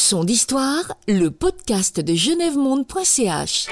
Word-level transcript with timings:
Son 0.00 0.22
d'histoire, 0.22 0.94
le 1.08 1.28
podcast 1.32 1.98
de 1.98 2.14
genèvemonde.ch. 2.14 3.66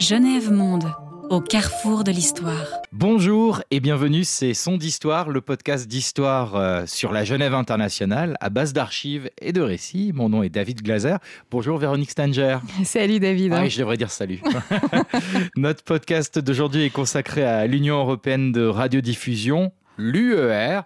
Genève 0.00 0.50
Monde, 0.50 0.92
au 1.34 1.40
carrefour 1.40 2.04
de 2.04 2.12
l'histoire. 2.12 2.80
Bonjour 2.92 3.60
et 3.72 3.80
bienvenue, 3.80 4.22
c'est 4.22 4.54
Son 4.54 4.76
d'Histoire, 4.76 5.30
le 5.30 5.40
podcast 5.40 5.88
d'histoire 5.88 6.54
euh, 6.54 6.84
sur 6.86 7.12
la 7.12 7.24
Genève 7.24 7.54
internationale 7.54 8.36
à 8.40 8.50
base 8.50 8.72
d'archives 8.72 9.28
et 9.40 9.52
de 9.52 9.60
récits. 9.60 10.12
Mon 10.14 10.28
nom 10.28 10.44
est 10.44 10.48
David 10.48 10.82
Glaser. 10.82 11.16
Bonjour 11.50 11.76
Véronique 11.78 12.12
Stanger. 12.12 12.58
Salut 12.84 13.18
David. 13.18 13.52
Ah 13.52 13.62
oui, 13.62 13.70
je 13.70 13.80
devrais 13.80 13.96
dire 13.96 14.12
salut. 14.12 14.40
Notre 15.56 15.82
podcast 15.82 16.38
d'aujourd'hui 16.38 16.84
est 16.84 16.90
consacré 16.90 17.42
à 17.42 17.66
l'Union 17.66 17.96
européenne 17.96 18.52
de 18.52 18.64
radiodiffusion, 18.64 19.72
l'UER, 19.98 20.82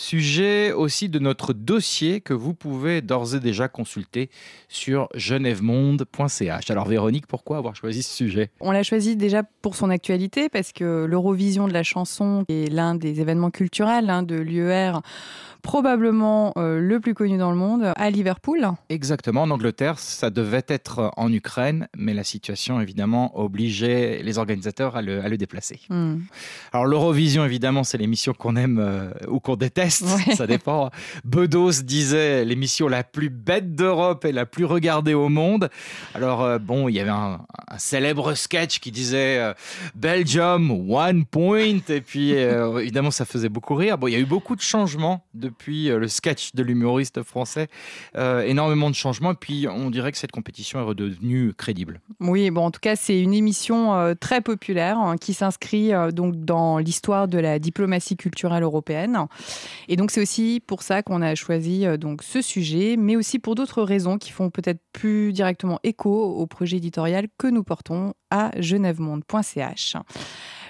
sujet 0.00 0.72
aussi 0.72 1.08
de 1.08 1.18
notre 1.18 1.52
dossier 1.52 2.20
que 2.20 2.32
vous 2.32 2.54
pouvez 2.54 3.02
d'ores 3.02 3.34
et 3.34 3.40
déjà 3.40 3.68
consulter 3.68 4.30
sur 4.68 5.08
genèvemonde.ch. 5.14 6.70
Alors 6.70 6.88
Véronique, 6.88 7.26
pourquoi 7.26 7.58
avoir 7.58 7.76
choisi 7.76 8.02
ce 8.02 8.14
sujet? 8.14 8.50
On 8.60 8.70
l'a 8.70 8.82
choisi 8.82 9.16
déjà 9.16 9.42
pour 9.42 9.76
son 9.76 9.90
actualité 9.90 10.48
parce 10.48 10.72
que 10.72 11.04
l'Eurovision 11.04 11.68
de 11.68 11.74
la 11.74 11.82
chanson 11.82 12.44
est 12.48 12.72
l'un 12.72 12.94
des 12.94 13.20
événements 13.20 13.50
culturels 13.50 14.08
hein, 14.08 14.22
de 14.22 14.36
l'UER 14.36 14.92
probablement 15.60 16.52
euh, 16.56 16.80
le 16.80 17.00
plus 17.00 17.14
connu 17.14 17.38
dans 17.38 17.50
le 17.50 17.56
monde, 17.56 17.92
à 17.96 18.10
Liverpool. 18.10 18.66
Exactement, 18.88 19.42
en 19.42 19.50
Angleterre, 19.50 19.98
ça 19.98 20.30
devait 20.30 20.64
être 20.68 21.10
en 21.16 21.32
Ukraine, 21.32 21.88
mais 21.96 22.14
la 22.14 22.24
situation 22.24 22.80
évidemment 22.80 23.38
obligeait 23.38 24.22
les 24.22 24.38
organisateurs 24.38 24.96
à 24.96 25.02
le, 25.02 25.36
déplacer. 25.36 25.80
Hmm. 25.88 26.18
Alors 26.72 26.86
l'Eurovision, 26.86 27.44
évidemment, 27.44 27.84
c'est 27.84 27.98
l'émission 27.98 28.32
qu'on 28.34 28.56
aime 28.56 28.78
euh, 28.78 29.10
ou 29.28 29.40
qu'on 29.40 29.56
déteste, 29.56 29.89
ça 29.90 30.46
dépend. 30.46 30.90
Bedos 31.24 31.82
disait 31.82 32.44
l'émission 32.44 32.88
la 32.88 33.04
plus 33.04 33.30
bête 33.30 33.74
d'Europe 33.74 34.24
et 34.24 34.32
la 34.32 34.46
plus 34.46 34.64
regardée 34.64 35.14
au 35.14 35.28
monde. 35.28 35.68
Alors 36.14 36.42
euh, 36.42 36.58
bon, 36.58 36.88
il 36.88 36.94
y 36.94 37.00
avait 37.00 37.10
un, 37.10 37.40
célèbre 37.78 38.34
sketch 38.34 38.80
qui 38.80 38.90
disait 38.90 39.54
Belgium, 39.94 40.90
one 40.90 41.24
point, 41.24 41.78
et 41.88 42.00
puis 42.00 42.32
évidemment 42.32 43.10
ça 43.10 43.24
faisait 43.24 43.48
beaucoup 43.48 43.74
rire. 43.74 43.98
Bon, 43.98 44.06
il 44.06 44.12
y 44.12 44.16
a 44.16 44.18
eu 44.18 44.26
beaucoup 44.26 44.56
de 44.56 44.60
changements 44.60 45.24
de 45.34 45.50
depuis 45.50 45.90
euh, 45.90 45.98
le 45.98 46.08
sketch 46.08 46.54
de 46.54 46.62
l'humoriste 46.62 47.22
français. 47.22 47.68
Euh, 48.16 48.42
énormément 48.42 48.88
de 48.88 48.94
changements. 48.94 49.32
Et 49.32 49.36
puis, 49.38 49.66
on 49.68 49.90
dirait 49.90 50.12
que 50.12 50.18
cette 50.18 50.32
compétition 50.32 50.78
est 50.80 50.84
redevenue 50.84 51.52
crédible. 51.54 52.00
Oui, 52.20 52.50
bon, 52.50 52.66
en 52.66 52.70
tout 52.70 52.80
cas, 52.80 52.96
c'est 52.96 53.20
une 53.20 53.34
émission 53.34 53.94
euh, 53.94 54.14
très 54.18 54.40
populaire 54.40 54.98
hein, 54.98 55.16
qui 55.16 55.34
s'inscrit 55.34 55.90
donc 56.12 56.36
dans 56.36 56.78
l'histoire 56.78 57.28
de 57.28 57.38
la 57.38 57.58
diplomatie 57.58 58.16
culturelle 58.16 58.62
européenne. 58.62 59.26
Et 59.88 59.96
donc, 59.96 60.10
c'est 60.10 60.20
aussi 60.20 60.62
pour 60.66 60.82
ça 60.82 61.02
qu'on 61.02 61.22
a 61.22 61.34
choisi 61.34 61.84
donc 61.98 62.22
ce 62.22 62.42
sujet, 62.42 62.96
mais 62.96 63.16
aussi 63.16 63.38
pour 63.38 63.54
d'autres 63.54 63.82
raisons 63.82 64.18
qui 64.18 64.30
font 64.30 64.50
peut-être 64.50 64.80
plus 64.92 65.32
directement 65.32 65.80
écho 65.82 66.10
au 66.10 66.46
projet 66.46 66.76
éditorial 66.78 67.28
que 67.38 67.46
nous 67.46 67.62
portons 67.62 68.14
à 68.30 68.50
genèvemonde.ch. 68.58 69.96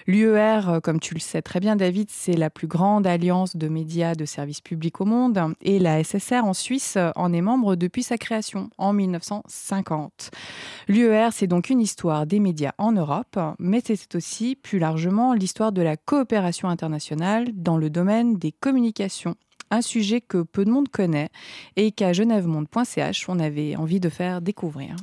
L'UER, 0.06 0.60
euh, 0.68 0.80
comme 0.80 1.00
tu 1.00 1.14
le 1.14 1.20
sais 1.20 1.42
très 1.42 1.60
bien, 1.60 1.76
David, 1.76 2.08
c'est 2.10 2.36
la 2.36 2.50
plus 2.50 2.66
grande 2.66 3.06
alliance 3.06 3.56
de 3.56 3.68
médias 3.68 4.14
de 4.14 4.24
services 4.24 4.60
publics 4.60 5.00
au 5.00 5.04
monde 5.04 5.38
et 5.60 5.78
la 5.78 6.02
SSR 6.02 6.44
en 6.44 6.54
Suisse 6.54 6.98
en 7.16 7.32
est 7.32 7.40
membre 7.40 7.76
depuis 7.76 8.02
sa 8.02 8.18
création 8.18 8.70
en 8.78 8.92
1950. 8.92 10.30
L'UER, 10.88 11.28
c'est 11.32 11.46
donc 11.46 11.70
une 11.70 11.80
histoire 11.80 12.26
des 12.26 12.40
médias 12.40 12.72
en 12.78 12.92
Europe, 12.92 13.38
mais 13.58 13.82
c'est 13.84 14.14
aussi 14.14 14.56
plus 14.56 14.78
largement 14.78 15.34
l'histoire 15.34 15.72
de 15.72 15.82
la 15.82 15.96
coopération 15.96 16.68
internationale 16.68 17.48
dans 17.54 17.76
le 17.76 17.90
domaine 17.90 18.36
des 18.36 18.52
communications 18.52 19.36
un 19.70 19.82
sujet 19.82 20.20
que 20.20 20.42
peu 20.42 20.64
de 20.64 20.70
monde 20.70 20.88
connaît 20.88 21.28
et 21.76 21.92
qu'à 21.92 22.12
genèvemonde.ch 22.12 23.28
on 23.28 23.38
avait 23.38 23.76
envie 23.76 24.00
de 24.00 24.08
faire 24.08 24.40
découvrir. 24.40 24.96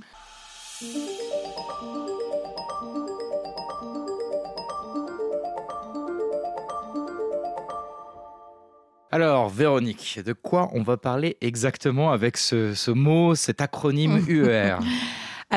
Alors, 9.18 9.50
Véronique, 9.50 10.20
de 10.24 10.32
quoi 10.32 10.70
on 10.74 10.84
va 10.84 10.96
parler 10.96 11.38
exactement 11.42 12.12
avec 12.12 12.38
ce, 12.38 12.92
mot, 12.92 13.34
cet 13.34 13.62
acronyme 13.62 14.24
UER 14.28 14.76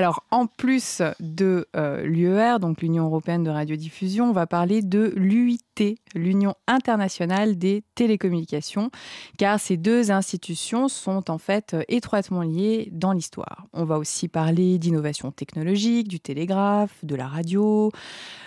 Alors, 0.00 0.24
en 0.30 0.46
plus 0.46 1.02
de 1.20 1.68
euh, 1.76 2.00
l'UER, 2.06 2.58
donc 2.58 2.80
l'Union 2.80 3.04
européenne 3.04 3.44
de 3.44 3.50
radiodiffusion, 3.50 4.30
on 4.30 4.32
va 4.32 4.46
parler 4.46 4.80
de 4.80 5.12
l'UIT, 5.14 5.98
l'Union 6.14 6.54
internationale 6.66 7.58
des 7.58 7.84
télécommunications, 7.96 8.90
car 9.36 9.60
ces 9.60 9.76
deux 9.76 10.10
institutions 10.10 10.88
sont 10.88 11.30
en 11.30 11.36
fait 11.36 11.74
euh, 11.74 11.82
étroitement 11.88 12.40
liées 12.40 12.88
dans 12.92 13.12
l'histoire. 13.12 13.66
On 13.74 13.84
va 13.84 13.98
aussi 13.98 14.28
parler 14.28 14.78
d'innovation 14.78 15.32
technologique, 15.32 16.08
du 16.08 16.18
télégraphe, 16.18 17.04
de 17.04 17.14
la 17.14 17.28
radio, 17.28 17.92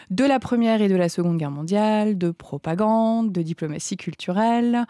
de 0.10 0.26
la 0.26 0.40
Première 0.40 0.82
et 0.82 0.88
de 0.88 0.96
la 0.96 1.08
Seconde 1.08 1.38
Guerre 1.38 1.52
mondiale, 1.52 2.18
de 2.18 2.32
propagande, 2.32 3.32
de 3.32 3.44
diplomatie 3.44 3.96
culturelle 3.96 4.88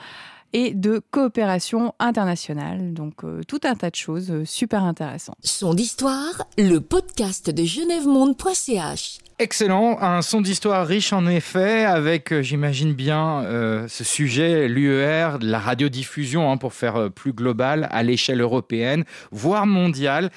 et 0.53 0.73
de 0.73 1.01
coopération 1.11 1.93
internationale. 1.99 2.93
Donc 2.93 3.23
euh, 3.23 3.41
tout 3.47 3.61
un 3.63 3.75
tas 3.75 3.89
de 3.89 3.95
choses 3.95 4.31
euh, 4.31 4.45
super 4.45 4.83
intéressantes. 4.83 5.35
Son 5.43 5.73
d'histoire, 5.73 6.47
le 6.57 6.79
podcast 6.79 7.49
de 7.49 7.63
genèvemonde.ch. 7.63 9.19
Excellent, 9.43 9.97
un 9.99 10.21
son 10.21 10.39
d'histoire 10.39 10.87
riche 10.87 11.11
en 11.11 11.27
effet, 11.27 11.83
avec, 11.83 12.31
euh, 12.31 12.41
j'imagine 12.41 12.93
bien, 12.93 13.43
euh, 13.43 13.89
ce 13.89 14.05
sujet, 14.05 14.69
l'UER, 14.69 15.31
la 15.41 15.59
radiodiffusion, 15.59 16.49
hein, 16.49 16.55
pour 16.55 16.71
faire 16.71 16.95
euh, 16.95 17.09
plus 17.09 17.33
global, 17.33 17.89
à 17.91 18.03
l'échelle 18.03 18.39
européenne, 18.39 19.03
voire 19.31 19.65
mondiale, 19.65 20.29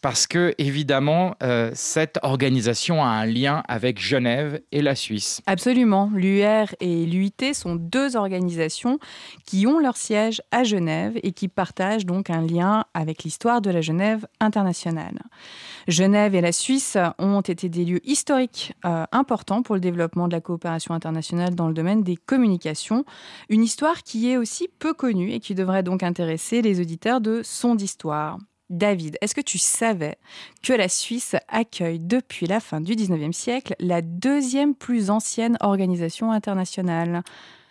parce 0.00 0.26
que, 0.26 0.54
évidemment, 0.56 1.34
cette 1.74 2.18
organisation 2.22 3.04
a 3.04 3.08
un 3.08 3.26
lien 3.26 3.62
avec 3.68 4.00
Genève 4.00 4.60
et 4.72 4.80
la 4.80 4.94
Suisse. 4.94 5.42
Absolument, 5.46 6.10
l'UER 6.14 6.64
et 6.80 7.04
l'UIT 7.04 7.52
sont 7.52 7.74
deux 7.74 8.16
organisations 8.16 8.98
qui 9.46 9.66
ont 9.66 9.78
leur 9.78 9.98
siège 9.98 10.40
à 10.52 10.64
Genève 10.64 11.18
et 11.22 11.32
qui 11.32 11.48
partagent 11.48 12.06
donc 12.06 12.30
un 12.30 12.40
lien 12.40 12.84
avec 12.94 13.24
l'histoire 13.24 13.60
de 13.60 13.70
la 13.70 13.82
Genève 13.82 14.26
internationale. 14.40 15.20
Genève 15.86 16.34
et 16.34 16.40
la 16.40 16.52
Suisse 16.52 16.96
ont 17.18 17.42
été 17.42 17.68
des 17.68 17.84
lieux 17.84 18.00
historiques 18.08 18.53
euh, 18.84 19.04
importants 19.12 19.62
pour 19.62 19.74
le 19.74 19.80
développement 19.80 20.28
de 20.28 20.32
la 20.32 20.40
coopération 20.40 20.94
internationale 20.94 21.54
dans 21.54 21.68
le 21.68 21.74
domaine 21.74 22.02
des 22.02 22.16
communications. 22.16 23.04
Une 23.48 23.62
histoire 23.62 24.02
qui 24.02 24.30
est 24.30 24.36
aussi 24.36 24.68
peu 24.78 24.94
connue 24.94 25.32
et 25.32 25.40
qui 25.40 25.54
devrait 25.54 25.82
donc 25.82 26.02
intéresser 26.02 26.62
les 26.62 26.80
auditeurs 26.80 27.20
de 27.20 27.42
Son 27.44 27.74
d'Histoire. 27.74 28.38
David, 28.70 29.18
est-ce 29.20 29.34
que 29.34 29.40
tu 29.40 29.58
savais 29.58 30.16
que 30.62 30.72
la 30.72 30.88
Suisse 30.88 31.36
accueille 31.48 31.98
depuis 31.98 32.46
la 32.46 32.60
fin 32.60 32.80
du 32.80 32.94
19e 32.94 33.32
siècle 33.32 33.74
la 33.78 34.00
deuxième 34.00 34.74
plus 34.74 35.10
ancienne 35.10 35.56
organisation 35.60 36.32
internationale? 36.32 37.22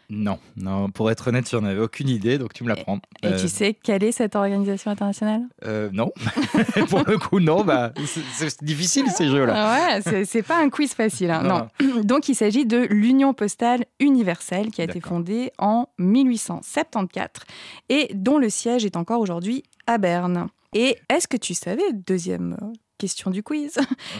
Non, 0.09 0.39
non, 0.57 0.89
pour 0.89 1.09
être 1.09 1.27
honnête, 1.29 1.49
j'en 1.49 1.63
avais 1.63 1.79
aucune 1.79 2.09
idée, 2.09 2.37
donc 2.37 2.53
tu 2.53 2.63
me 2.63 2.69
l'apprends. 2.69 2.99
Et, 3.21 3.27
et 3.27 3.35
tu 3.35 3.45
euh, 3.45 3.47
sais 3.47 3.73
quelle 3.73 4.03
est 4.03 4.11
cette 4.11 4.35
organisation 4.35 4.91
internationale? 4.91 5.43
Euh, 5.65 5.89
Non, 5.91 6.11
pour 6.89 7.03
le 7.07 7.17
coup, 7.17 7.39
non. 7.39 7.63
Bah, 7.63 7.93
c'est 8.05 8.63
difficile 8.63 9.07
ces 9.09 9.27
jeux-là. 9.27 9.53
Ah 9.55 9.99
ouais, 10.01 10.25
c'est 10.25 10.43
pas 10.43 10.61
un 10.61 10.69
quiz 10.69 10.93
facile. 10.93 11.31
Hein, 11.31 11.69
non. 11.79 12.01
Donc 12.03 12.29
il 12.29 12.35
s'agit 12.35 12.65
de 12.65 12.87
l'Union 12.89 13.33
postale 13.33 13.85
universelle 13.99 14.71
qui 14.71 14.81
a 14.81 14.83
été 14.85 14.99
fondée 14.99 15.51
en 15.57 15.87
1874 15.97 17.45
et 17.89 18.09
dont 18.13 18.37
le 18.37 18.49
siège 18.49 18.85
est 18.85 18.97
encore 18.97 19.19
aujourd'hui 19.19 19.63
à 19.87 19.97
Berne. 19.97 20.47
Et 20.73 20.97
est-ce 21.09 21.27
que 21.27 21.37
tu 21.37 21.53
savais, 21.53 21.93
deuxième 21.93 22.57
question 22.97 23.31
du 23.31 23.43
quiz. 23.43 23.77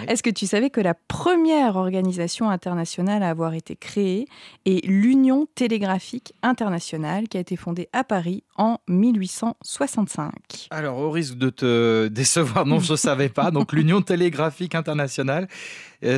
Est-ce 0.07 0.23
que 0.23 0.29
tu 0.29 0.45
savais 0.45 0.69
que 0.69 0.81
la 0.81 0.93
première 0.93 1.75
organisation 1.75 2.49
internationale 2.49 3.23
à 3.23 3.29
avoir 3.29 3.53
été 3.53 3.75
créée 3.75 4.27
est 4.65 4.85
l'Union 4.85 5.47
télégraphique 5.55 6.33
internationale 6.41 7.27
qui 7.27 7.37
a 7.37 7.39
été 7.39 7.55
fondée 7.55 7.89
à 7.93 8.03
Paris 8.03 8.43
en 8.57 8.77
1865 8.87 10.67
Alors, 10.71 10.97
au 10.97 11.11
risque 11.11 11.35
de 11.35 11.49
te 11.49 12.07
décevoir, 12.07 12.65
non, 12.65 12.79
je 12.79 12.91
ne 12.91 12.97
savais 12.97 13.29
pas. 13.29 13.51
Donc, 13.51 13.73
l'Union 13.73 14.01
télégraphique 14.01 14.75
internationale, 14.75 15.47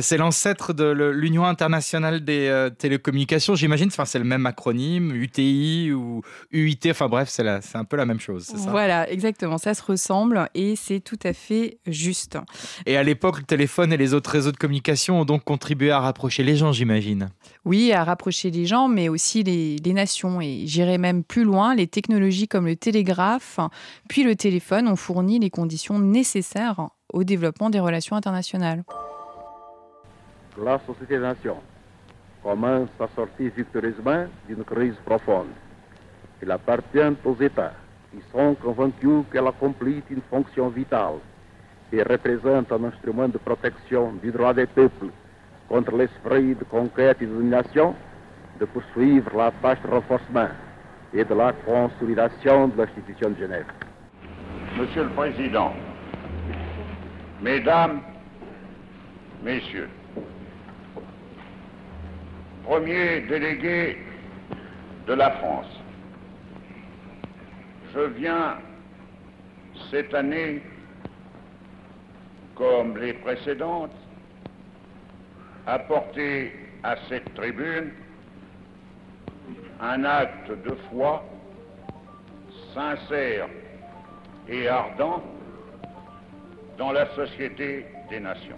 c'est 0.02 0.16
l'ancêtre 0.16 0.72
de 0.72 0.84
l'Union 1.10 1.44
internationale 1.44 2.24
des 2.24 2.48
euh, 2.48 2.70
télécommunications, 2.70 3.54
j'imagine. 3.54 3.88
Enfin, 3.88 4.04
c'est 4.04 4.18
le 4.18 4.24
même 4.24 4.46
acronyme, 4.46 5.14
UTI 5.14 5.92
ou 5.92 6.22
UIT. 6.52 6.90
Enfin 6.90 7.08
bref, 7.08 7.28
c'est 7.28 7.76
un 7.76 7.84
peu 7.84 7.96
la 7.96 8.06
même 8.06 8.20
chose. 8.20 8.52
Voilà, 8.68 9.10
exactement. 9.10 9.58
Ça 9.58 9.74
se 9.74 9.82
ressemble 9.82 10.48
et 10.54 10.76
c'est 10.76 11.00
tout 11.00 11.18
à 11.22 11.32
fait 11.32 11.78
juste. 11.86 12.38
Et 12.86 12.96
à 12.96 13.02
l'époque, 13.02 13.38
le 13.38 13.44
téléphone 13.44 13.92
et 13.92 13.96
les 13.96 14.14
autres 14.14 14.30
réseaux 14.30 14.52
de 14.52 14.56
communication 14.56 15.20
ont 15.20 15.24
donc 15.24 15.44
contribué 15.44 15.90
à 15.90 16.00
rapprocher 16.00 16.42
les 16.42 16.56
gens, 16.56 16.72
j'imagine. 16.72 17.28
Oui, 17.64 17.92
à 17.92 18.04
rapprocher 18.04 18.50
les 18.50 18.66
gens, 18.66 18.88
mais 18.88 19.08
aussi 19.08 19.42
les, 19.42 19.76
les 19.76 19.92
nations. 19.92 20.40
Et 20.40 20.62
j'irai 20.66 20.98
même 20.98 21.22
plus 21.22 21.44
loin, 21.44 21.74
les 21.74 21.86
technologies 21.86 22.48
comme 22.48 22.66
le 22.66 22.76
télégraphe, 22.76 23.60
puis 24.08 24.22
le 24.22 24.36
téléphone 24.36 24.88
ont 24.88 24.96
fourni 24.96 25.38
les 25.38 25.50
conditions 25.50 25.98
nécessaires 25.98 26.88
au 27.12 27.24
développement 27.24 27.70
des 27.70 27.80
relations 27.80 28.16
internationales. 28.16 28.84
La 30.58 30.78
société 30.86 31.18
nation 31.18 31.56
commence 32.42 32.88
à 32.98 33.08
sortir 33.14 33.50
victorieusement 33.54 34.24
d'une 34.48 34.64
crise 34.64 34.94
profonde. 35.04 35.48
Il 36.42 36.50
appartient 36.50 37.16
aux 37.24 37.36
États 37.40 37.72
qui 38.10 38.22
sont 38.32 38.54
convaincus 38.54 39.24
qu'elle 39.30 39.46
accomplit 39.46 40.02
une 40.08 40.22
fonction 40.30 40.68
vitale 40.68 41.16
et 41.92 42.02
représente 42.02 42.72
un 42.72 42.84
instrument 42.84 43.28
de 43.28 43.38
protection 43.38 44.12
du 44.22 44.30
droit 44.30 44.54
des 44.54 44.66
peuples 44.66 45.08
contre 45.68 45.94
l'esprit 45.96 46.54
de 46.54 46.64
conquête 46.64 47.20
et 47.20 47.26
de 47.26 47.32
domination, 47.32 47.94
de 48.58 48.64
poursuivre 48.64 49.36
la 49.36 49.50
tâche 49.62 49.82
de 49.82 49.90
renforcement 49.90 50.48
et 51.12 51.24
de 51.24 51.34
la 51.34 51.52
consolidation 51.52 52.68
de 52.68 52.78
l'institution 52.78 53.30
de 53.30 53.36
Genève. 53.36 53.66
Monsieur 54.78 55.04
le 55.04 55.10
Président, 55.10 55.72
Mesdames, 57.42 58.00
Messieurs, 59.42 59.90
premier 62.66 63.20
délégué 63.20 63.96
de 65.06 65.12
la 65.12 65.30
France, 65.30 65.68
je 67.94 68.00
viens 68.00 68.56
cette 69.88 70.12
année, 70.12 70.60
comme 72.56 72.98
les 72.98 73.12
précédentes, 73.12 73.94
apporter 75.64 76.52
à 76.82 76.96
cette 77.08 77.32
tribune 77.34 77.92
un 79.80 80.04
acte 80.04 80.50
de 80.50 80.74
foi 80.90 81.24
sincère 82.74 83.48
et 84.48 84.66
ardent 84.66 85.22
dans 86.78 86.90
la 86.90 87.06
société 87.14 87.86
des 88.10 88.18
nations. 88.18 88.56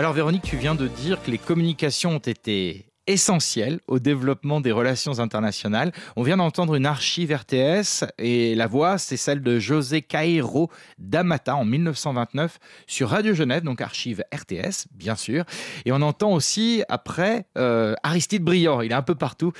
Alors 0.00 0.12
Véronique, 0.12 0.42
tu 0.42 0.56
viens 0.56 0.76
de 0.76 0.86
dire 0.86 1.20
que 1.20 1.28
les 1.28 1.38
communications 1.38 2.12
ont 2.12 2.18
été 2.18 2.86
essentielles 3.08 3.80
au 3.88 3.98
développement 3.98 4.60
des 4.60 4.70
relations 4.70 5.18
internationales. 5.18 5.90
On 6.14 6.22
vient 6.22 6.36
d'entendre 6.36 6.76
une 6.76 6.86
archive 6.86 7.34
RTS 7.34 8.04
et 8.18 8.54
la 8.54 8.68
voix, 8.68 8.98
c'est 8.98 9.16
celle 9.16 9.42
de 9.42 9.58
José 9.58 10.02
Cairo 10.02 10.70
Damata 10.98 11.56
en 11.56 11.64
1929 11.64 12.60
sur 12.86 13.08
Radio 13.08 13.34
Genève, 13.34 13.64
donc 13.64 13.80
archive 13.80 14.22
RTS, 14.32 14.86
bien 14.94 15.16
sûr. 15.16 15.44
Et 15.84 15.90
on 15.90 16.00
entend 16.02 16.30
aussi 16.30 16.84
après 16.88 17.46
euh, 17.56 17.96
Aristide 18.04 18.44
Briand, 18.44 18.82
il 18.82 18.92
est 18.92 18.94
un 18.94 19.02
peu 19.02 19.16
partout, 19.16 19.52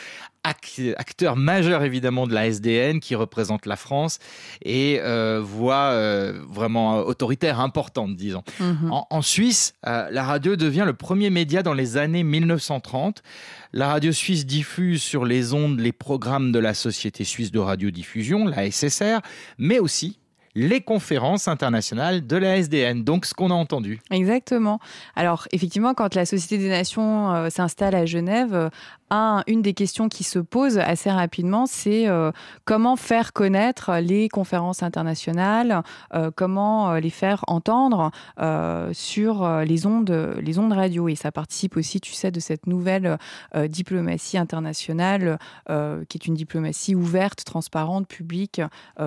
acteur 0.97 1.37
majeur 1.37 1.83
évidemment 1.83 2.27
de 2.27 2.35
la 2.35 2.47
SDN 2.47 3.01
qui 3.01 3.15
représente 3.15 3.67
la 3.67 3.77
France 3.77 4.19
et 4.63 5.01
euh, 5.01 5.41
voix 5.43 5.91
euh, 5.93 6.41
vraiment 6.49 6.99
autoritaire 6.99 7.61
importante, 7.61 8.17
disons. 8.17 8.43
Mhm. 8.61 8.93
En, 8.93 9.07
en 9.11 9.23
Suisse, 9.23 9.75
euh, 9.87 10.09
la 10.11 10.25
radio 10.25 10.57
devient 10.57 10.85
le 10.87 10.95
premier 10.95 11.31
média 11.31 11.63
dans 11.63 11.75
les 11.75 11.97
années 11.97 12.25
1930. 12.25 13.23
La 13.73 13.89
radio 13.89 14.13
suisse 14.13 14.47
diffuse 14.47 15.03
sur 15.03 15.25
les 15.25 15.53
ondes 15.53 15.79
les 15.79 15.93
programmes 15.93 16.53
de 16.53 16.59
la 16.59 16.75
Société 16.75 17.25
suisse 17.25 17.51
de 17.51 17.59
radiodiffusion, 17.59 18.47
la 18.47 18.71
SSR, 18.71 19.21
mais 19.59 19.79
aussi 19.79 20.19
les 20.59 20.81
conférences 20.81 21.47
internationales 21.47 22.27
de 22.27 22.37
la 22.37 22.57
SDN. 22.57 23.05
Donc, 23.05 23.27
ce 23.27 23.35
qu'on 23.35 23.51
a 23.51 23.55
entendu. 23.55 24.01
Exactement. 24.11 24.81
Alors, 25.15 25.47
effectivement, 25.53 25.95
quand 25.95 26.15
la 26.17 26.27
Société 26.27 26.59
des 26.59 26.69
Nations 26.69 27.33
euh, 27.33 27.49
s'installe 27.49 27.95
à 27.95 28.07
Genève, 28.07 28.55
euh, 28.55 28.69
un, 29.11 29.43
une 29.47 29.63
des 29.63 29.75
questions 29.75 30.09
qui 30.09 30.25
se 30.25 30.39
pose 30.39 30.79
assez 30.79 31.11
rapidement, 31.11 31.67
c'est 31.67 32.09
euh, 32.09 32.31
comment 32.65 32.97
faire 32.97 33.33
connaître 33.33 33.93
les 34.01 34.29
conférences 34.29 34.83
internationales, 34.83 35.83
euh, 36.15 36.31
comment 36.35 36.93
euh, 36.93 37.01
les 37.01 37.11
faire 37.11 37.45
entendre 37.47 38.11
euh, 38.41 38.91
sur 38.93 39.49
les 39.61 39.87
ondes, 39.87 40.37
les 40.41 40.59
ondes 40.59 40.73
radio. 40.73 41.09
Et 41.09 41.15
ça 41.15 41.33
participe 41.33 41.77
aussi, 41.77 42.01
tu 42.01 42.13
sais, 42.13 42.31
de 42.31 42.41
cette 42.41 42.67
nouvelle 42.67 43.19
diplomatie 43.69 44.39
internationale, 44.39 45.39
qui 45.67 46.19
est 46.19 46.27
une 46.27 46.35
diplomatie 46.35 46.95
ouverte, 46.95 47.45
transparente, 47.45 48.07
publique, 48.07 48.61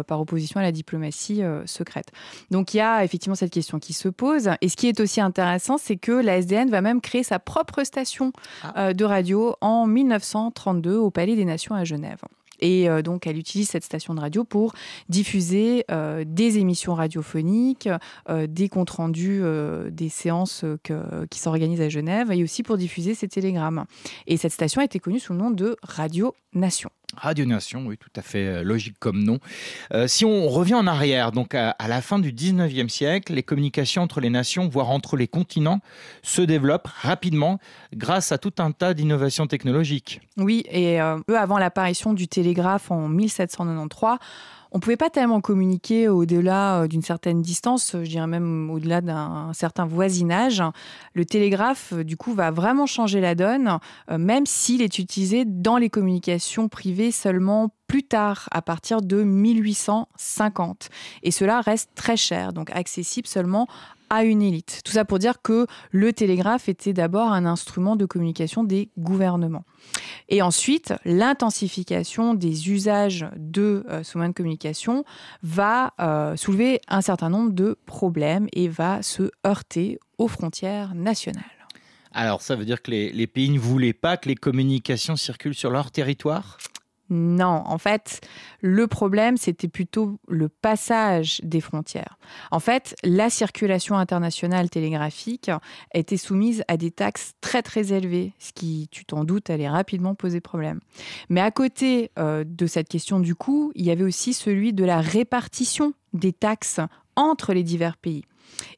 par 0.08 0.22
opposition 0.22 0.60
à 0.60 0.64
la 0.64 0.72
diplomatie 0.72 1.42
secrète. 1.66 2.12
Donc 2.50 2.74
il 2.74 2.78
y 2.78 2.82
a 2.82 3.04
effectivement 3.04 3.36
cette 3.36 3.52
question 3.52 3.80
qui 3.80 3.94
se 3.94 4.10
pose. 4.10 4.50
Et 4.62 4.70
ce 4.70 4.76
qui 4.76 4.88
est 4.88 5.00
aussi 5.00 5.22
intéressant, 5.22 5.78
c'est 5.78 5.98
que 5.98 6.12
la 6.12 6.38
SDN 6.38 6.70
va 6.70 6.82
même 6.82 7.02
créer 7.02 7.24
sa 7.24 7.40
propre 7.40 7.84
station 7.84 8.32
euh, 8.78 8.94
de 8.94 9.06
radio 9.06 9.56
en 9.62 9.86
1932 9.92 10.96
au 10.98 11.12
Palais 11.12 11.36
des 11.36 11.46
Nations 11.46 11.76
à 11.76 11.84
Genève. 11.84 12.22
Et 12.62 12.88
euh, 12.88 13.02
donc, 13.02 13.28
elle 13.28 13.38
utilise 13.38 13.70
cette 13.70 13.84
station 13.84 14.14
de 14.14 14.22
radio 14.22 14.44
pour 14.44 14.74
diffuser 15.10 15.84
euh, 15.92 16.24
des 16.26 16.60
émissions 16.60 16.94
radiophoniques, 16.94 17.90
euh, 18.30 18.48
des 18.48 18.70
comptes 18.70 18.92
rendus 18.92 19.42
des 19.90 20.10
séances 20.10 20.64
qui 21.30 21.40
s'organisent 21.40 21.82
à 21.82 21.90
Genève, 21.90 22.32
et 22.32 22.44
aussi 22.44 22.64
pour 22.64 22.78
diffuser 22.78 23.16
ses 23.16 23.28
télégrammes. 23.28 23.86
Et 24.28 24.38
cette 24.38 24.52
station 24.52 24.82
a 24.82 24.86
été 24.86 25.00
connue 25.00 25.20
sous 25.20 25.34
le 25.34 25.40
nom 25.40 25.52
de 25.52 25.76
Radio 25.84 26.36
Nation. 26.54 26.90
Radio 27.18 27.46
Nation, 27.46 27.86
oui, 27.86 27.98
tout 27.98 28.10
à 28.16 28.22
fait 28.22 28.48
euh, 28.48 28.64
logique 28.64 28.96
comme 29.00 29.24
nom. 29.24 29.40
Euh, 29.94 30.08
si 30.08 30.26
on 30.26 30.48
revient 30.48 30.76
en 30.76 30.88
arrière, 30.88 31.32
donc 31.32 31.56
à, 31.56 31.76
la 31.88 32.02
fin 32.02 32.20
du 32.20 32.32
19e 32.32 32.90
siècle, 32.90 33.34
les 33.34 33.44
communications 33.44 34.02
entre 34.02 34.22
les 34.22 34.30
nations, 34.30 34.68
voire 34.68 34.90
entre 34.90 35.18
les 35.18 35.28
continents, 35.28 35.80
se 36.24 36.42
développent 36.42 36.88
rapidement 36.88 37.60
grâce 37.94 38.32
à 38.32 38.38
tout 38.38 38.54
un 38.60 38.72
tas 38.72 38.94
d'innovations 38.94 39.48
technologiques. 39.48 40.22
Oui, 40.38 40.64
et 40.70 41.02
euh, 41.02 41.20
peu 41.26 41.38
avant 41.38 41.58
l'apparition 41.58 42.14
du 42.14 42.28
télégraphe 42.28 42.92
en 42.92 43.08
1793, 43.08 44.18
on 44.72 44.80
pouvait 44.80 44.98
pas 44.98 45.10
tellement 45.10 45.42
communiquer 45.42 46.08
au-delà 46.08 46.82
euh, 46.82 46.88
d'une 46.88 47.02
certaine 47.02 47.42
distance, 47.42 47.92
je 47.94 48.10
dirais 48.10 48.28
même 48.28 48.70
au-delà 48.72 49.02
d'un 49.02 49.52
certain 49.54 49.86
voisinage. 49.86 50.64
Le 51.14 51.26
télégraphe, 51.26 51.94
euh, 51.94 52.04
du 52.04 52.16
coup, 52.16 52.34
va 52.34 52.52
vraiment 52.52 52.86
changer 52.86 53.20
la 53.20 53.36
donne, 53.36 53.80
euh, 54.10 54.18
même 54.18 54.46
s'il 54.46 54.82
est 54.82 54.98
utilisé 54.98 55.44
dans 55.46 55.78
les 55.78 55.90
communications 55.90 56.70
privées 56.70 57.12
seulement 57.12 57.70
plus 57.92 58.04
tard, 58.04 58.48
à 58.52 58.62
partir 58.62 59.02
de 59.02 59.22
1850. 59.22 60.88
Et 61.24 61.32
cela 61.32 61.60
reste 61.60 61.90
très 61.94 62.16
cher, 62.16 62.54
donc 62.54 62.72
accessible 62.72 63.28
seulement 63.28 63.68
à 64.10 64.24
une 64.24 64.42
élite. 64.42 64.80
Tout 64.86 64.94
ça 64.94 65.04
pour 65.04 65.20
dire 65.20 65.42
que 65.42 65.68
le 65.92 66.14
télégraphe 66.14 66.70
était 66.70 66.94
d'abord 66.94 67.34
un 67.34 67.46
instrument 67.46 67.98
de 67.98 68.06
communication 68.06 68.64
des 68.64 68.88
gouvernements. 68.98 69.66
Et 70.30 70.42
ensuite, 70.42 70.94
l'intensification 71.04 72.34
des 72.34 72.70
usages 72.70 73.26
de 73.36 73.84
euh, 73.90 74.04
ce 74.04 74.18
moyen 74.18 74.30
de 74.30 74.36
communication 74.36 75.04
va 75.44 75.94
euh, 76.00 76.38
soulever 76.38 76.80
un 76.88 77.02
certain 77.02 77.30
nombre 77.30 77.52
de 77.52 77.78
problèmes 77.86 78.48
et 78.54 78.70
va 78.70 79.02
se 79.02 79.32
heurter 79.46 80.00
aux 80.18 80.30
frontières 80.30 80.96
nationales. 80.96 81.44
Alors, 82.14 82.42
ça 82.42 82.56
veut 82.56 82.66
dire 82.66 82.82
que 82.82 82.92
les 82.92 83.28
pays 83.28 83.50
ne 83.50 83.60
voulaient 83.60 83.92
pas 83.92 84.16
que 84.16 84.30
les 84.30 84.36
communications 84.36 85.18
circulent 85.18 85.56
sur 85.56 85.72
leur 85.72 85.92
territoire? 85.92 86.58
Non, 87.14 87.64
en 87.66 87.78
fait, 87.78 88.22
le 88.62 88.88
problème, 88.88 89.36
c'était 89.36 89.68
plutôt 89.68 90.18
le 90.30 90.48
passage 90.48 91.42
des 91.44 91.60
frontières. 91.60 92.18
En 92.52 92.62
fait, 92.62 92.96
la 93.04 93.30
circulation 93.30 93.98
internationale 93.98 94.70
télégraphique 94.70 95.52
était 95.94 96.16
soumise 96.16 96.64
à 96.70 96.78
des 96.78 96.90
taxes 96.90 97.34
très 97.42 97.64
très 97.64 97.92
élevées, 97.92 98.32
ce 98.40 98.54
qui, 98.54 98.88
tu 98.92 99.04
t'en 99.04 99.26
doutes, 99.26 99.50
allait 99.50 99.68
rapidement 99.68 100.16
poser 100.16 100.40
problème. 100.40 100.80
Mais 101.28 101.42
à 101.42 101.52
côté 101.52 102.12
euh, 102.18 102.46
de 102.48 102.66
cette 102.66 102.88
question 102.88 103.20
du 103.20 103.36
coût, 103.36 103.74
il 103.76 103.84
y 103.84 103.92
avait 103.92 104.06
aussi 104.06 104.34
celui 104.34 104.72
de 104.72 104.86
la 104.86 105.02
répartition 105.02 105.94
des 106.14 106.32
taxes 106.32 106.80
entre 107.18 107.54
les 107.54 107.64
divers 107.64 107.98
pays. 107.98 108.24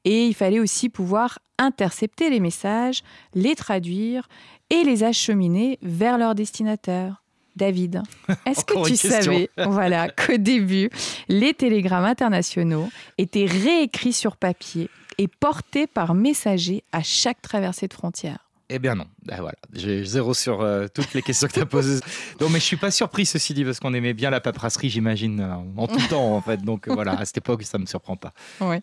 Et 0.06 0.26
il 0.26 0.34
fallait 0.34 0.60
aussi 0.60 0.90
pouvoir 0.90 1.38
intercepter 1.60 2.32
les 2.32 2.40
messages, 2.40 3.04
les 3.36 3.54
traduire 3.54 4.28
et 4.72 4.84
les 4.84 5.04
acheminer 5.04 5.78
vers 5.84 6.18
leur 6.18 6.34
destinataire. 6.34 7.23
David, 7.56 8.02
est-ce 8.46 8.66
que 8.66 8.88
tu 8.88 8.96
savais 8.96 9.50
voilà, 9.58 10.10
qu'au 10.10 10.38
début, 10.38 10.90
les 11.28 11.54
télégrammes 11.54 12.06
internationaux 12.06 12.90
étaient 13.18 13.46
réécrits 13.46 14.14
sur 14.14 14.38
papier 14.38 14.90
et 15.18 15.28
portés 15.28 15.88
par 15.88 16.16
messager 16.16 16.84
à 16.92 17.04
chaque 17.04 17.42
traversée 17.42 17.88
de 17.88 17.94
frontière 17.94 18.40
Eh 18.70 18.80
bien 18.80 18.96
non. 18.96 19.06
Ben 19.26 19.38
voilà, 19.40 19.56
j'ai 19.74 20.04
zéro 20.04 20.34
sur 20.34 20.62
euh, 20.62 20.88
toutes 20.94 21.14
les 21.14 21.22
questions 21.22 21.48
que 21.48 21.54
tu 21.54 21.62
as 21.62 21.66
posées. 21.66 22.00
Non, 22.42 22.50
mais 22.50 22.60
je 22.60 22.66
suis 22.66 22.78
pas 22.78 22.92
surpris, 22.92 23.26
ceci 23.26 23.54
dit, 23.54 23.64
parce 23.64 23.80
qu'on 23.80 23.94
aimait 23.94 24.14
bien 24.14 24.30
la 24.30 24.42
paperasserie, 24.42 24.90
j'imagine, 24.90 25.40
euh, 25.40 25.54
en 25.78 25.88
tout 25.88 26.00
temps, 26.10 26.36
en 26.36 26.42
fait. 26.42 26.58
Donc 26.64 26.88
voilà, 26.88 27.14
à 27.14 27.26
cette 27.26 27.38
époque, 27.38 27.64
ça 27.64 27.78
me 27.78 27.86
surprend 27.86 28.18
pas. 28.18 28.34
Ouais. 28.60 28.82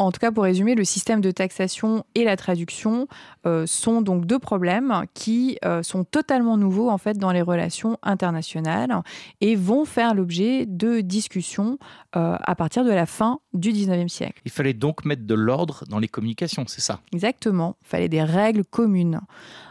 En 0.00 0.12
tout 0.12 0.18
cas, 0.18 0.32
pour 0.32 0.44
résumer, 0.44 0.74
le 0.74 0.84
système 0.84 1.20
de 1.20 1.30
taxation 1.30 2.04
et 2.14 2.24
la 2.24 2.36
traduction 2.36 3.06
euh, 3.46 3.66
sont 3.66 4.00
donc 4.00 4.24
deux 4.24 4.38
problèmes 4.38 5.04
qui 5.12 5.58
euh, 5.64 5.82
sont 5.82 6.04
totalement 6.04 6.56
nouveaux 6.56 6.88
en 6.88 6.96
fait 6.96 7.18
dans 7.18 7.32
les 7.32 7.42
relations 7.42 7.98
internationales 8.02 9.02
et 9.42 9.56
vont 9.56 9.84
faire 9.84 10.14
l'objet 10.14 10.64
de 10.64 11.00
discussions 11.00 11.78
euh, 12.16 12.36
à 12.40 12.54
partir 12.54 12.84
de 12.84 12.90
la 12.90 13.04
fin 13.04 13.40
du 13.52 13.72
19e 13.72 14.08
siècle. 14.08 14.40
Il 14.46 14.50
fallait 14.50 14.72
donc 14.72 15.04
mettre 15.04 15.26
de 15.26 15.34
l'ordre 15.34 15.84
dans 15.90 15.98
les 15.98 16.08
communications, 16.08 16.64
c'est 16.66 16.80
ça? 16.80 17.00
Exactement, 17.12 17.76
il 17.82 17.88
fallait 17.88 18.08
des 18.08 18.22
règles 18.22 18.64
communes. 18.64 19.20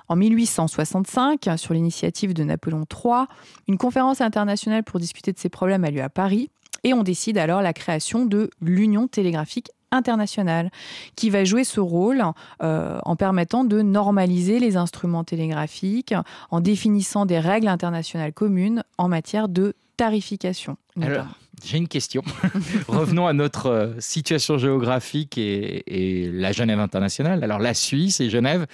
En 0.10 0.16
1865, 0.16 1.50
sur 1.58 1.74
l'initiative 1.74 2.36
de 2.36 2.44
Napoléon 2.44 2.86
III, 2.92 3.26
une 3.68 3.78
conférence 3.80 4.22
internationale 4.22 4.84
pour 4.84 5.00
discuter 5.00 5.34
de 5.34 5.40
ces 5.40 5.50
problèmes 5.50 5.84
a 5.84 5.90
lieu 5.90 6.04
à 6.04 6.10
Paris 6.10 6.52
et 6.84 6.94
on 6.94 7.04
décide 7.04 7.38
alors 7.38 7.62
la 7.62 7.74
création 7.74 8.26
de 8.26 8.50
l'Union 8.62 9.08
télégraphique 9.08 9.72
internationale, 9.92 10.72
qui 11.16 11.30
va 11.30 11.44
jouer 11.44 11.64
ce 11.64 11.80
rôle 11.80 12.24
euh, 12.62 13.00
en 13.04 13.16
permettant 13.16 13.64
de 13.64 13.82
normaliser 13.82 14.60
les 14.60 14.78
instruments 14.78 15.24
télégraphiques, 15.24 16.14
en 16.52 16.62
définissant 16.62 17.26
des 17.26 17.40
règles 17.40 17.68
internationales 17.68 18.34
communes 18.34 18.84
en 18.98 19.08
matière 19.08 19.50
de 19.50 19.74
tarification. 19.98 20.78
Alors, 21.02 21.26
j'ai 21.64 21.78
une 21.78 21.88
question. 21.88 22.24
Revenons 22.88 23.28
à 23.28 23.34
notre 23.34 23.66
euh, 23.68 23.94
situation 24.00 24.58
géographique 24.58 25.38
et, 25.38 26.30
la 26.32 26.52
Genève 26.52 26.80
internationale. 26.80 27.44
Alors, 27.44 27.60
la 27.60 27.74
Suisse 27.74 28.22
et 28.22 28.30
Genève 28.30 28.66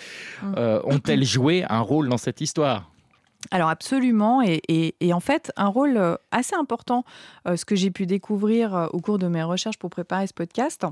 mm. 0.44 0.54
euh, 0.58 0.80
ont-elles 0.84 1.24
joué 1.24 1.66
un 1.70 1.80
rôle 1.80 2.10
dans 2.10 2.18
cette 2.18 2.42
histoire? 2.42 2.92
Alors 3.52 3.70
absolument, 3.70 4.42
et, 4.42 4.94
en 5.14 5.20
fait 5.20 5.52
un 5.56 5.68
rôle 5.68 5.98
euh, 5.98 6.16
assez 6.32 6.56
important, 6.56 7.04
euh, 7.48 7.56
ce 7.56 7.66
que 7.66 7.76
j'ai 7.76 7.92
pu 7.92 8.06
découvrir 8.06 8.76
euh, 8.76 8.88
au 8.92 9.00
cours 9.00 9.18
de 9.18 9.28
mes 9.28 9.44
recherches 9.44 9.78
pour 9.78 9.90
préparer 9.90 10.28
ce 10.28 10.34
podcast. 10.34 10.86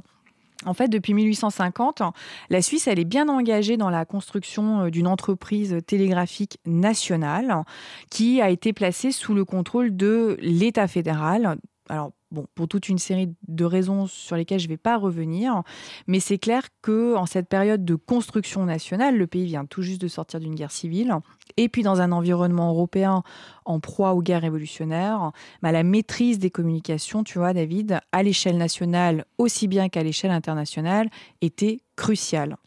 En 0.66 0.74
fait, 0.74 0.88
depuis 0.88 1.14
1850, 1.14 2.04
la 2.50 2.62
Suisse, 2.62 2.88
elle 2.88 3.00
est 3.00 3.06
bien 3.06 3.28
engagée 3.28 3.76
dans 3.76 3.90
la 3.90 4.06
construction 4.06 4.88
d'une 4.88 5.08
entreprise 5.08 5.78
télégraphique 5.86 6.58
nationale 6.66 7.64
qui 8.10 8.40
a 8.40 8.50
été 8.50 8.72
placée 8.72 9.12
sous 9.12 9.34
le 9.34 9.44
contrôle 9.44 9.98
de 9.98 10.38
l'État 10.40 10.88
fédéral. 10.88 11.58
Alors, 11.90 12.14
Bon, 12.34 12.48
pour 12.56 12.68
toute 12.68 12.90
une 12.90 12.98
série 12.98 13.30
de 13.48 13.64
raisons 13.64 14.08
sur 14.08 14.36
lesquelles 14.36 14.60
je 14.60 14.66
ne 14.66 14.70
vais 14.70 14.78
pas 14.78 14.98
revenir, 14.98 15.62
mais 16.08 16.20
c'est 16.20 16.40
clair 16.40 16.64
que 16.82 17.16
en 17.16 17.28
cette 17.28 17.48
période 17.48 17.86
de 17.86 17.94
construction 17.94 18.66
nationale, 18.66 19.16
le 19.16 19.28
pays 19.28 19.46
vient 19.46 19.66
tout 19.66 19.84
juste 19.84 20.02
de 20.02 20.08
sortir 20.08 20.40
d'une 20.40 20.56
guerre 20.56 20.72
civile, 20.72 21.14
et 21.58 21.70
puis 21.70 21.84
dans 21.84 22.02
un 22.02 22.12
environnement 22.12 22.72
européen 22.72 23.22
en 23.66 23.80
proie 23.80 24.16
aux 24.16 24.24
guerres 24.24 24.42
révolutionnaires, 24.42 25.32
bah, 25.62 25.72
la 25.72 25.84
maîtrise 25.84 26.40
des 26.40 26.50
communications, 26.50 27.24
tu 27.24 27.38
vois, 27.38 27.54
David, 27.54 28.00
à 28.12 28.24
l'échelle 28.24 28.58
nationale 28.58 29.26
aussi 29.38 29.68
bien 29.68 29.88
qu'à 29.88 30.02
l'échelle 30.02 30.32
internationale, 30.32 31.12
était 31.42 31.82
cruciale. 31.96 32.58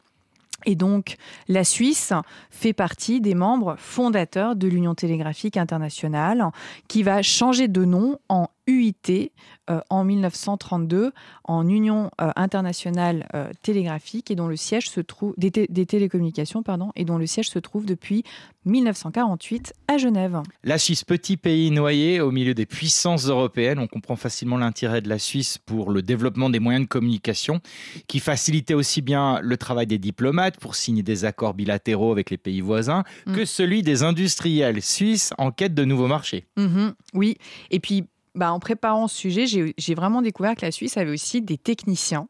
Et 0.65 0.77
donc, 0.77 1.17
la 1.49 1.65
Suisse 1.65 2.13
fait 2.51 2.73
partie 2.73 3.21
des 3.21 3.35
membres 3.35 3.75
fondateurs 3.79 4.55
de 4.55 4.69
l'Union 4.69 4.95
télégraphique 4.95 5.57
internationale, 5.57 6.51
qui 6.87 7.03
va 7.03 7.23
changer 7.23 7.67
de 7.67 7.85
nom 7.85 8.19
en 8.29 8.49
UIT 8.67 9.33
euh, 9.71 9.81
en 9.91 10.05
1932 10.05 11.13
en 11.45 11.69
Union 11.69 12.11
euh, 12.21 12.31
internationale 12.37 13.29
euh, 13.35 13.51
télégraphique 13.63 14.31
et 14.31 14.35
dont 14.35 14.49
le 14.49 14.57
siège 14.57 14.91
se 14.91 15.01
trouve 15.01 15.35
des, 15.37 15.51
télécommunications 15.51 16.63
pardon 16.63 16.93
et 16.97 17.05
dont 17.05 17.19
le 17.19 17.27
siège 17.27 17.49
se 17.49 17.59
trouve 17.59 17.87
depuis 17.87 18.25
1948 18.65 19.73
à 19.89 19.99
Genève. 19.99 20.41
La 20.65 20.79
Suisse, 20.79 21.05
petit 21.05 21.37
pays 21.37 21.71
noyé 21.71 22.21
au 22.21 22.33
milieu 22.33 22.55
des 22.55 22.67
puissances 22.67 23.27
européennes, 23.27 23.79
on 23.79 23.87
comprend 23.87 24.17
facilement 24.17 24.57
l'intérêt 24.57 25.01
de 25.01 25.09
la 25.09 25.19
Suisse 25.19 25.59
pour 25.59 25.91
le 25.91 26.03
développement 26.03 26.51
des 26.51 26.61
moyens 26.61 26.85
de 26.85 26.89
communication 26.89 27.61
qui 28.09 28.19
facilitait 28.19 28.75
aussi 28.75 29.03
bien 29.03 29.41
le 29.41 29.57
travail 29.57 29.87
des 29.87 29.99
diplomates 29.99 30.59
pour 30.59 30.75
signer 30.75 31.03
des 31.03 31.25
accords 31.25 31.55
bilatéraux 31.55 32.11
avec 32.11 32.31
les 32.31 32.39
pays 32.39 32.61
voisins 32.61 33.05
mm. 33.27 33.35
que 33.35 33.45
celui 33.45 33.83
des 33.83 34.03
industriels 34.03 34.83
suisses 34.83 35.33
en 35.39 35.53
quête 35.53 35.75
de 35.75 35.85
nouveaux 35.85 36.09
marchés. 36.09 36.47
Mm-hmm. 36.57 36.93
oui, 37.15 37.37
et 37.71 37.81
puis 37.81 38.07
bah, 38.37 38.52
en 38.52 38.61
préparant 38.61 39.09
ce 39.09 39.16
sujet, 39.16 39.47
j'ai 39.47 39.95
vraiment 39.95 40.23
découvert 40.23 40.55
que 40.55 40.64
la 40.64 40.71
Suisse 40.71 40.97
avait 40.97 41.11
aussi 41.11 41.43
des 41.43 41.59
techniciens 41.59 42.28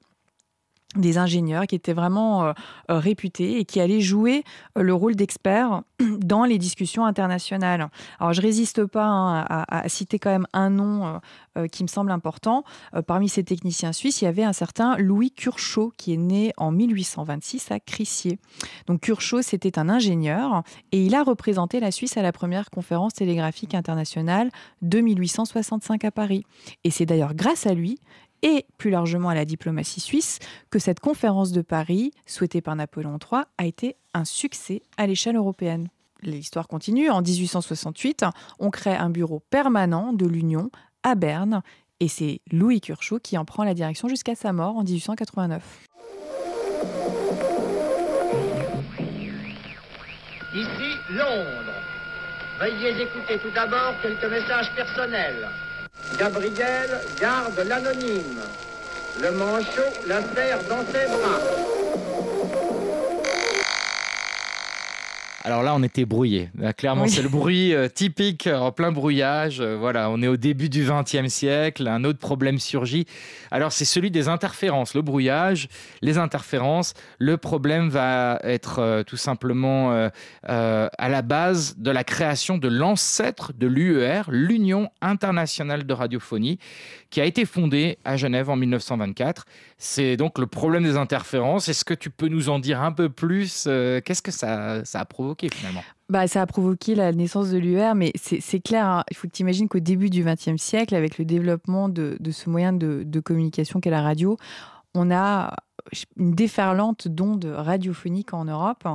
des 0.97 1.19
ingénieurs 1.19 1.67
qui 1.67 1.75
étaient 1.75 1.93
vraiment 1.93 2.45
euh, 2.45 2.53
euh, 2.91 2.99
réputés 2.99 3.59
et 3.59 3.65
qui 3.65 3.81
allaient 3.81 4.01
jouer 4.01 4.45
euh, 4.77 4.83
le 4.83 4.95
rôle 4.95 5.17
d'experts 5.17 5.83
dans 6.19 6.45
les 6.45 6.59
discussions 6.59 7.05
internationales. 7.05 7.89
Alors 8.21 8.33
je 8.33 8.43
résiste 8.43 8.85
pas 8.87 9.07
hein, 9.07 9.45
à, 9.49 9.89
citer 9.89 10.19
quand 10.19 10.31
même 10.31 10.47
un 10.53 10.71
nom 10.71 11.21
qui 11.73 11.83
me 11.83 11.89
semble 11.89 12.11
important. 12.11 12.65
parmi 13.07 13.29
ces 13.29 13.43
techniciens 13.43 13.93
suisses, 13.93 14.21
il 14.21 14.27
y 14.27 14.29
avait 14.29 14.45
un 14.45 14.53
certain 14.53 14.97
Louis 14.99 15.31
Curchot 15.31 15.93
qui 15.97 16.13
est 16.13 16.19
né 16.19 16.53
en 16.59 16.71
1826 16.71 17.71
à 17.71 17.81
Crissier. 17.81 18.39
Donc 18.87 19.01
Curchot, 19.01 19.43
c'était 19.43 19.79
un 19.79 19.89
ingénieur 19.89 20.63
et 20.93 21.05
il 21.05 21.15
a 21.15 21.23
représenté 21.23 21.81
la 21.81 21.91
Suisse 21.91 22.17
à 22.17 22.23
la 22.23 22.33
première 22.33 22.71
conférence 22.71 23.15
télégraphique 23.15 23.75
internationale 23.75 24.51
de 24.83 25.01
1865 25.01 26.05
à 26.05 26.11
Paris. 26.11 26.45
Et 26.85 26.91
c'est 26.91 27.07
d'ailleurs 27.07 27.35
grâce 27.35 27.67
à 27.67 27.73
lui 27.73 27.99
et 28.43 28.67
plus 28.79 28.91
largement 28.91 29.29
à 29.29 29.35
la 29.35 29.45
diplomatie 29.45 30.01
suisse 30.01 30.39
que 30.71 30.79
cette 30.79 31.01
conférence 31.01 31.53
de 31.53 31.63
Paris, 31.63 32.13
souhaitée 32.27 32.61
par 32.61 32.77
Napoléon 32.77 33.19
III, 33.21 33.43
a 33.59 33.67
été 33.67 33.97
un 34.15 34.25
succès 34.25 34.83
à 34.97 35.07
l'échelle 35.07 35.37
européenne. 35.37 35.89
L'histoire 36.23 36.69
continue. 36.69 37.11
En 37.11 37.23
1868, 37.23 38.25
on 38.59 38.71
crée 38.71 38.97
un 38.97 39.11
bureau 39.11 39.43
permanent 39.51 40.13
de 40.13 40.27
l'Union 40.27 40.71
à 41.03 41.15
Berne 41.15 41.63
et 42.01 42.09
c'est 42.09 42.41
Louis 42.51 42.81
Curchot 42.81 43.21
qui 43.21 43.39
en 43.39 43.45
prend 43.45 43.65
la 43.65 43.75
direction 43.75 44.09
jusqu'à 44.09 44.35
sa 44.35 44.53
mort 44.53 44.77
en 44.77 44.85
1889. 44.85 45.63
Ici 50.55 50.97
Londres. 51.11 51.77
Veuillez 52.59 53.03
écouter 53.03 53.39
tout 53.39 53.51
d'abord 53.55 53.93
quelques 54.03 54.25
messages 54.25 54.75
personnels. 54.75 55.47
Gabriel 56.19 57.01
garde 57.21 57.59
l'anonyme. 57.67 58.41
Le 59.21 59.31
manchot 59.33 59.93
la 60.07 60.21
serre 60.35 60.61
dans 60.69 60.85
ses 60.93 61.07
bras. 61.07 61.86
Alors 65.47 65.63
là, 65.63 65.77
on 65.77 65.83
était 65.85 66.05
brouillé. 66.05 66.51
clairement, 66.77 67.07
c'est 67.07 67.23
le 67.23 67.29
bruit 67.29 67.73
euh, 67.73 67.87
typique 67.87 68.49
en 68.49 68.73
plein 68.73 68.91
brouillage. 68.91 69.61
Euh, 69.61 69.77
voilà, 69.77 70.11
on 70.11 70.21
est 70.21 70.27
au 70.27 70.37
début 70.37 70.69
du 70.69 70.85
XXe 70.85 71.33
siècle. 71.33 71.87
Un 71.87 72.03
autre 72.03 72.19
problème 72.19 72.59
surgit. 72.59 73.07
Alors, 73.53 73.71
c'est 73.71 73.85
celui 73.85 74.11
des 74.11 74.27
interférences. 74.27 74.95
Le 74.95 75.03
brouillage, 75.03 75.69
les 76.03 76.19
interférences. 76.19 76.95
Le 77.21 77.37
problème 77.37 77.91
va 77.91 78.41
être 78.43 78.81
euh, 78.81 79.03
tout 79.05 79.17
simplement 79.17 80.11
à 80.43 81.09
la 81.09 81.23
base 81.23 81.77
de 81.79 81.93
la 81.93 82.03
création 82.03 82.59
de 82.59 82.67
l'ancêtre 82.67 83.53
de 83.57 83.69
l'UER, 83.69 84.23
l'Union 84.29 84.91
internationale 85.01 85.87
de 85.87 85.93
radiophonie, 85.93 86.59
qui 87.11 87.21
a 87.21 87.25
été 87.25 87.45
fondée 87.45 87.99
à 88.05 88.17
Genève 88.17 88.51
en 88.51 88.57
1924. 88.57 89.45
C'est 89.79 90.17
donc 90.17 90.39
le 90.39 90.47
problème 90.47 90.83
des 90.83 90.97
interférences. 90.97 91.69
Est-ce 91.69 91.85
que 91.85 91.95
tu 91.95 92.11
peux 92.11 92.29
nous 92.29 92.49
en 92.49 92.59
dire 92.59 92.83
un 92.83 92.93
peu 92.93 93.09
plus 93.09 93.69
Qu'est-ce 94.05 94.23
que 94.23 94.33
ça, 94.33 94.85
ça 94.85 95.01
a 95.01 95.05
provoqué 95.05 95.36
finalement 95.53 95.83
bah, 96.09 96.29
ça 96.29 96.43
a 96.43 96.47
provoqué 96.47 96.95
la 96.95 97.13
naissance 97.13 97.51
de 97.51 97.59
l'UR, 97.59 97.97
mais 97.97 98.13
c'est 98.15 98.61
clair, 98.61 98.87
hein. 98.87 99.05
il 99.11 99.17
faut 99.17 99.27
que 99.27 99.33
tu 99.33 99.43
imagines 99.43 99.69
qu'au 99.69 99.81
début 99.81 100.09
du 100.09 100.23
XXe 100.23 100.57
siècle, 100.57 100.95
avec 100.95 101.19
le 101.19 101.25
développement 101.25 101.89
de, 101.89 102.17
ce 102.31 102.49
moyen 102.49 102.73
de, 102.73 103.03
de 103.05 103.21
communication 103.21 103.81
qu'est 103.81 103.91
la 103.91 104.03
radio, 104.03 104.37
on 104.95 105.11
a 105.11 105.53
une 106.17 106.33
déferlante 106.33 107.09
d'ondes 107.09 107.45
radiophoniques 107.45 108.35
en 108.35 108.45
Europe 108.45 108.87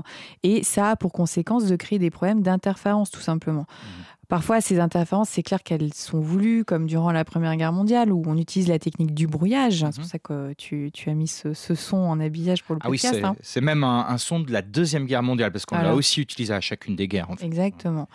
et 0.43 0.63
ça 0.63 0.91
a 0.91 0.95
pour 0.95 1.13
conséquence 1.13 1.65
de 1.65 1.75
créer 1.75 1.99
des 1.99 2.09
problèmes 2.09 2.41
d'interférence 2.41 3.11
tout 3.11 3.21
simplement. 3.21 3.61
Mmh. 3.61 3.87
Parfois, 4.31 4.61
ces 4.61 4.79
interférences, 4.79 5.27
c'est 5.27 5.43
clair 5.43 5.61
qu'elles 5.61 5.93
sont 5.93 6.21
voulues, 6.21 6.63
comme 6.63 6.85
durant 6.85 7.11
la 7.11 7.25
Première 7.25 7.53
Guerre 7.57 7.73
mondiale, 7.73 8.13
où 8.13 8.23
on 8.25 8.37
utilise 8.37 8.69
la 8.69 8.79
technique 8.79 9.13
du 9.13 9.27
brouillage. 9.27 9.79
C'est 9.79 9.89
pour 9.89 9.99
mhm. 9.99 10.05
ça 10.05 10.19
que 10.19 10.53
tu, 10.53 10.89
as 11.07 11.13
mis 11.13 11.27
ce, 11.27 11.53
son 11.53 11.97
en 11.97 12.17
habillage 12.17 12.63
pour 12.63 12.75
le 12.75 12.79
podcast. 12.79 13.19
Ah 13.21 13.31
oui, 13.31 13.37
c'est 13.41 13.59
hein. 13.59 13.63
même 13.65 13.83
un, 13.83 14.17
son 14.17 14.39
de 14.39 14.49
la 14.53 14.61
Deuxième 14.61 15.05
Guerre 15.05 15.21
mondiale, 15.21 15.51
parce 15.51 15.65
qu'on 15.65 15.75
l'a 15.75 15.93
aussi 15.93 16.21
utilisé 16.21 16.53
à 16.53 16.61
chacune 16.61 16.95
des 16.95 17.09
guerres. 17.09 17.27
Exactement. 17.41 18.07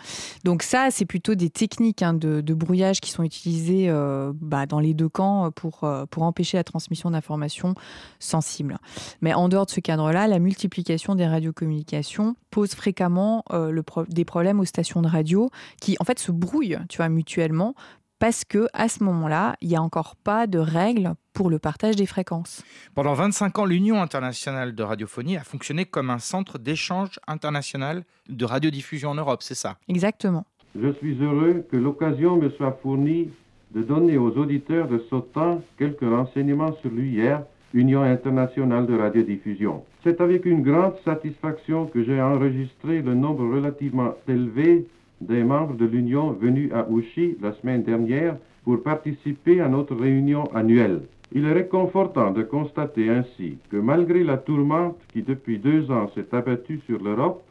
Donc 0.43 0.63
ça, 0.63 0.87
c'est 0.89 1.05
plutôt 1.05 1.35
des 1.35 1.51
techniques 1.51 2.01
hein, 2.01 2.15
de, 2.15 2.53
brouillage 2.55 2.99
qui 2.99 3.11
sont 3.11 3.21
utilisées 3.21 3.85
euh, 3.87 4.33
bah, 4.41 4.65
dans 4.65 4.79
les 4.79 4.95
deux 4.95 5.09
camps 5.09 5.51
pour, 5.51 5.83
euh, 5.83 6.07
pour 6.09 6.23
empêcher 6.23 6.57
la 6.57 6.63
transmission 6.63 7.11
d'informations 7.11 7.75
sensibles. 8.17 8.79
Mais 9.21 9.35
en 9.35 9.49
dehors 9.49 9.67
de 9.67 9.71
ce 9.71 9.81
cadre-là, 9.81 10.25
la 10.25 10.39
multiplication 10.39 11.13
des 11.13 11.27
radiocommunications 11.27 12.35
pose 12.49 12.73
fréquemment 12.73 13.43
euh, 13.51 13.69
le 13.69 13.83
des 14.09 14.25
problèmes 14.25 14.59
aux 14.59 14.65
stations 14.65 15.03
de 15.03 15.07
radio 15.07 15.51
qui, 15.79 15.95
en 15.99 16.06
fait, 16.07 16.19
se 16.19 16.31
brouillent, 16.31 16.79
tu 16.89 16.97
vois, 16.97 17.09
mutuellement, 17.09 17.75
parce 18.19 18.43
que 18.45 18.67
à 18.73 18.87
ce 18.87 19.03
moment-là, 19.03 19.55
il 19.61 19.69
n'y 19.69 19.75
a 19.75 19.81
encore 19.81 20.15
pas 20.15 20.47
de 20.47 20.59
règles 20.59 21.13
pour 21.33 21.49
le 21.49 21.59
partage 21.59 21.95
des 21.95 22.07
fréquences. 22.07 22.63
Pendant 22.95 23.13
25 23.13 23.59
ans, 23.59 23.65
l'Union 23.65 24.01
internationale 24.01 24.73
de 24.73 24.83
radiophonie 24.83 25.37
a 25.37 25.43
fonctionné 25.43 25.85
comme 25.85 26.09
un 26.09 26.19
centre 26.19 26.57
d'échange 26.57 27.19
international 27.27 28.03
de 28.27 28.45
radiodiffusion 28.45 29.11
en 29.11 29.15
Europe, 29.15 29.43
c'est 29.43 29.55
ça? 29.55 29.77
Exactement. 29.87 30.45
Je 30.79 30.91
suis 30.93 31.17
heureux 31.21 31.65
que 31.71 31.77
l'occasion 31.77 32.37
me 32.37 32.49
soit 32.51 32.77
fournie 32.81 33.29
de 33.75 33.83
donner 33.83 34.17
aux 34.17 34.31
auditeurs 34.31 34.87
de 34.87 35.03
Sautin 35.09 35.61
quelques 35.77 36.01
renseignements 36.01 36.75
sur 36.81 36.89
l'UIR 36.89 37.41
Union 37.73 38.01
internationale 38.01 38.87
de 38.87 38.97
radiodiffusion. 38.97 39.83
C'est 40.03 40.21
avec 40.21 40.45
une 40.45 40.63
grande 40.63 40.95
satisfaction 41.03 41.85
que 41.85 42.03
j'ai 42.03 42.21
enregistré 42.21 43.01
le 43.01 43.13
nombre 43.13 43.45
relativement 43.45 44.15
élevé 44.27 44.87
des 45.21 45.43
membres 45.43 45.75
de 45.75 45.85
l'Union 45.85 46.31
venus 46.31 46.71
à 46.73 46.87
Ouchy 46.89 47.37
la 47.41 47.53
semaine 47.53 47.83
dernière 47.83 48.37
pour 48.63 48.83
participer 48.83 49.61
à 49.61 49.67
notre 49.67 49.95
réunion 49.95 50.43
annuelle. 50.53 51.01
Il 51.33 51.45
est 51.45 51.53
réconfortant 51.53 52.31
de 52.31 52.43
constater 52.43 53.09
ainsi 53.09 53.57
que 53.69 53.77
malgré 53.77 54.23
la 54.23 54.37
tourmente 54.37 54.97
qui 55.11 55.21
depuis 55.21 55.59
deux 55.59 55.91
ans 55.91 56.09
s'est 56.15 56.33
abattue 56.33 56.79
sur 56.85 57.03
l'Europe, 57.03 57.43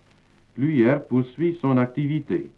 l'UIR 0.56 1.02
poursuit 1.04 1.58
son 1.60 1.76
activité. 1.76 2.48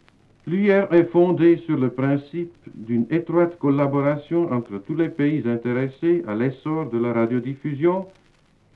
L'UIR 0.47 0.91
est 0.93 1.11
fondée 1.11 1.57
sur 1.65 1.77
le 1.77 1.89
principe 1.89 2.53
d'une 2.73 3.05
étroite 3.11 3.59
collaboration 3.59 4.51
entre 4.51 4.77
tous 4.79 4.95
les 4.95 5.09
pays 5.09 5.43
intéressés 5.45 6.23
à 6.27 6.35
l'essor 6.35 6.89
de 6.89 6.97
la 6.97 7.13
radiodiffusion 7.13 8.07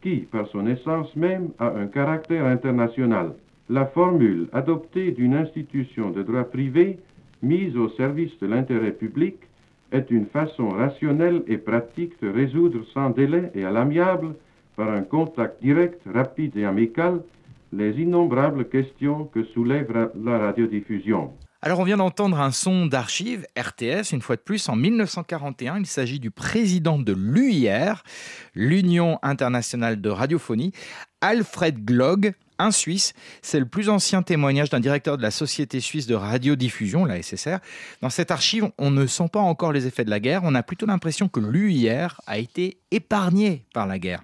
qui, 0.02 0.18
par 0.18 0.48
son 0.48 0.68
essence 0.68 1.16
même, 1.16 1.50
a 1.60 1.70
un 1.70 1.88
caractère 1.88 2.46
international. 2.46 3.34
La 3.70 3.86
formule 3.86 4.50
adoptée 4.51 5.12
d'une 5.12 5.36
institution 5.36 6.10
de 6.10 6.22
droit 6.22 6.43
privé 6.43 7.00
mise 7.41 7.77
au 7.77 7.89
service 7.89 8.38
de 8.41 8.48
l'intérêt 8.48 8.91
public 8.91 9.36
est 9.93 10.12
une 10.12 10.25
façon 10.25 10.70
rationnelle 10.70 11.43
et 11.48 11.58
pratique 11.58 12.22
de 12.22 12.29
résoudre 12.29 12.84
sans 12.93 13.12
délai 13.12 13.51
et 13.55 13.63
à 13.63 13.72
l'amiable, 13.72 14.36
par 14.75 14.89
un 14.89 15.03
contact 15.03 15.62
direct, 15.62 16.01
rapide 16.13 16.58
et 16.58 16.65
amical, 16.65 17.22
les 17.72 18.01
innombrables 18.01 18.67
questions 18.67 19.25
que 19.25 19.43
soulève 19.46 20.10
la 20.22 20.38
radiodiffusion. 20.39 21.32
Alors 21.62 21.79
on 21.79 21.86
vient 21.86 21.96
d'entendre 21.96 22.41
un 22.41 22.51
son 22.51 22.88
d'archives 22.88 23.48
RTS, 23.58 24.12
une 24.12 24.22
fois 24.22 24.36
de 24.36 24.41
plus, 24.41 24.67
en 24.67 24.75
1941. 24.75 25.77
Il 25.77 25.86
s'agit 25.86 26.20
du 26.20 26.29
président 26.29 27.00
de 27.00 27.13
l'UIR, 27.13 28.03
l'Union 28.53 29.17
internationale 29.24 30.01
de 30.01 30.10
radiophonie, 30.10 30.74
Alfred 31.22 31.86
Glog, 31.86 32.34
un 32.60 32.72
Suisse. 32.72 33.13
C'est 33.41 33.60
le 33.60 33.65
plus 33.65 33.89
ancien 33.89 34.22
témoignage 34.22 34.69
d'un 34.69 34.79
directeur 34.79 35.17
de 35.17 35.22
la 35.22 35.31
Société 35.31 35.79
suisse 35.79 36.07
de 36.07 36.15
radiodiffusion, 36.15 37.05
la 37.05 37.22
SSR. 37.22 37.57
Dans 38.01 38.10
cette 38.10 38.31
archive, 38.31 38.69
on 38.77 38.91
ne 38.91 39.05
sent 39.05 39.29
pas 39.31 39.39
encore 39.39 39.72
les 39.72 39.88
effets 39.88 40.05
de 40.05 40.10
la 40.10 40.19
guerre. 40.19 40.41
On 40.43 40.55
a 40.55 40.63
plutôt 40.63 40.86
l'impression 40.86 41.27
que 41.27 41.39
l'UIR 41.39 42.22
a 42.27 42.38
été 42.38 42.77
épargné 42.91 43.65
par 43.74 43.88
la 43.88 44.00
guerre. 44.00 44.24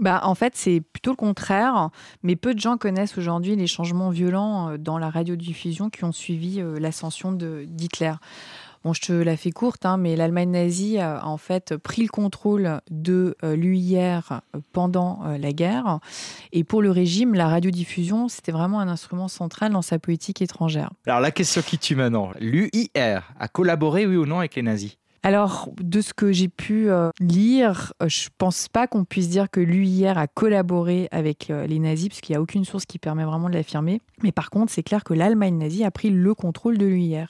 Bah, 0.00 0.20
en 0.24 0.34
fait, 0.34 0.56
c'est 0.56 0.80
plutôt 0.80 1.10
le 1.10 1.16
contraire, 1.16 1.90
mais 2.22 2.34
peu 2.34 2.52
de 2.52 2.58
gens 2.58 2.76
connaissent 2.76 3.16
aujourd'hui 3.16 3.54
les 3.54 3.68
changements 3.68 4.10
violents 4.10 4.70
euh, 4.70 4.76
dans 4.76 4.98
la 4.98 5.08
radiodiffusion 5.08 5.88
qui 5.88 6.02
ont 6.04 6.12
suivi 6.12 6.60
euh, 6.60 6.78
l'ascension 6.80 7.30
d'Hitler. 7.32 8.14
Bon, 8.84 8.92
je 8.92 9.00
te 9.00 9.12
la 9.12 9.36
fais 9.36 9.50
courte, 9.50 9.86
hein, 9.86 9.96
mais 9.96 10.14
l'Allemagne 10.14 10.50
nazie 10.50 10.98
a 10.98 11.26
en 11.26 11.38
fait 11.38 11.76
pris 11.76 12.02
le 12.02 12.08
contrôle 12.08 12.80
de 12.90 13.34
euh, 13.42 13.56
l'UIR 13.56 14.42
pendant 14.72 15.22
la 15.38 15.52
guerre. 15.52 16.00
Et 16.52 16.64
pour 16.64 16.82
le 16.82 16.90
régime, 16.90 17.34
la 17.34 17.48
radiodiffusion, 17.48 18.28
c'était 18.28 18.52
vraiment 18.52 18.80
un 18.80 18.88
instrument 18.88 19.28
central 19.28 19.72
dans 19.72 19.82
sa 19.82 19.98
politique 19.98 20.42
étrangère. 20.42 20.90
Alors 21.06 21.20
la 21.20 21.30
question 21.30 21.62
qui 21.62 21.78
tue 21.78 21.96
maintenant, 21.96 22.30
l'UIR 22.40 23.22
a 23.38 23.48
collaboré, 23.48 24.06
oui 24.06 24.16
ou 24.16 24.26
non, 24.26 24.38
avec 24.38 24.54
les 24.54 24.62
nazis? 24.62 24.98
Alors, 25.24 25.70
de 25.80 26.02
ce 26.02 26.12
que 26.12 26.32
j'ai 26.32 26.48
pu 26.48 26.90
euh, 26.90 27.08
lire, 27.18 27.94
euh, 28.02 28.08
je 28.10 28.28
pense 28.36 28.68
pas 28.68 28.86
qu'on 28.86 29.06
puisse 29.06 29.30
dire 29.30 29.50
que 29.50 29.58
l'UIR 29.58 30.18
a 30.18 30.26
collaboré 30.26 31.08
avec 31.12 31.48
euh, 31.48 31.66
les 31.66 31.78
nazis, 31.78 32.10
parce 32.10 32.20
qu'il 32.20 32.34
n'y 32.34 32.36
a 32.36 32.42
aucune 32.42 32.66
source 32.66 32.84
qui 32.84 32.98
permet 32.98 33.24
vraiment 33.24 33.48
de 33.48 33.54
l'affirmer. 33.54 34.02
Mais 34.22 34.32
par 34.32 34.50
contre, 34.50 34.70
c'est 34.70 34.82
clair 34.82 35.02
que 35.02 35.14
l'Allemagne 35.14 35.56
nazie 35.56 35.82
a 35.82 35.90
pris 35.90 36.10
le 36.10 36.34
contrôle 36.34 36.76
de 36.76 36.84
l'UIR. 36.84 37.28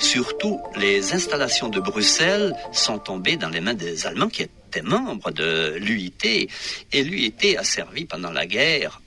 Surtout, 0.00 0.60
les 0.76 1.12
installations 1.12 1.68
de 1.68 1.78
Bruxelles 1.78 2.54
sont 2.72 2.98
tombées 2.98 3.36
dans 3.36 3.50
les 3.50 3.60
mains 3.60 3.74
des 3.74 4.06
Allemands 4.06 4.28
qui 4.28 4.42
étaient 4.42 4.82
membres 4.82 5.30
de 5.30 5.76
l'UIT. 5.78 6.48
Et 6.92 7.04
l'UIT 7.04 7.56
a 7.58 7.64
servi 7.64 8.06
pendant 8.06 8.32
la 8.32 8.46
guerre, 8.46 9.00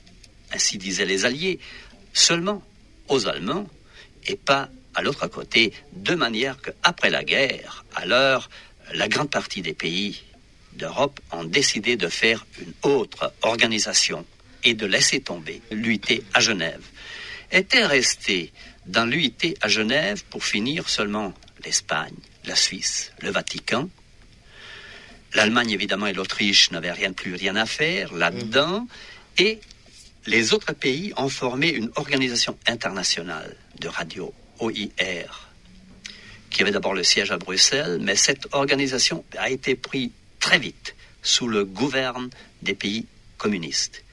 ainsi 0.53 0.77
disaient 0.77 1.05
les 1.05 1.25
Alliés, 1.25 1.59
seulement 2.13 2.63
aux 3.09 3.27
Allemands 3.27 3.67
et 4.27 4.35
pas 4.35 4.69
à 4.93 5.01
l'autre 5.01 5.27
côté, 5.27 5.73
de 5.93 6.13
manière 6.13 6.57
qu'après 6.61 7.09
la 7.09 7.23
guerre, 7.23 7.83
alors, 7.95 8.49
la 8.93 9.07
grande 9.07 9.31
partie 9.31 9.63
des 9.63 9.73
pays 9.73 10.21
d'Europe 10.73 11.19
ont 11.31 11.43
décidé 11.43 11.95
de 11.95 12.07
faire 12.07 12.45
une 12.61 12.73
autre 12.83 13.33
organisation 13.41 14.25
et 14.63 14.75
de 14.75 14.85
laisser 14.85 15.19
tomber 15.19 15.61
l'UIT 15.71 16.23
à 16.33 16.39
Genève. 16.39 16.81
Était 17.51 17.85
resté 17.85 18.51
dans 18.85 19.05
l'UIT 19.05 19.55
à 19.61 19.67
Genève 19.67 20.23
pour 20.29 20.43
finir 20.43 20.89
seulement 20.89 21.33
l'Espagne, 21.63 22.15
la 22.45 22.55
Suisse, 22.55 23.11
le 23.21 23.31
Vatican. 23.31 23.89
L'Allemagne, 25.33 25.71
évidemment, 25.71 26.07
et 26.07 26.13
l'Autriche 26.13 26.71
n'avaient 26.71 26.91
rien 26.91 27.13
plus 27.13 27.35
rien 27.35 27.55
à 27.55 27.65
faire 27.65 28.13
là-dedans. 28.13 28.87
Et 29.37 29.59
les 30.25 30.53
autres 30.53 30.73
pays 30.73 31.13
ont 31.17 31.29
formé 31.29 31.69
une 31.69 31.91
organisation 31.95 32.57
internationale 32.67 33.55
de 33.79 33.87
radio, 33.87 34.33
OIR, 34.59 35.49
qui 36.49 36.61
avait 36.61 36.71
d'abord 36.71 36.93
le 36.93 37.03
siège 37.03 37.31
à 37.31 37.37
Bruxelles, 37.37 37.99
mais 38.01 38.15
cette 38.15 38.47
organisation 38.51 39.23
a 39.37 39.49
été 39.49 39.75
prise 39.75 40.11
très 40.39 40.59
vite 40.59 40.95
sous 41.23 41.47
le 41.47 41.65
gouvernement 41.65 42.29
des 42.61 42.75
pays 42.75 43.07
communistes. 43.37 44.03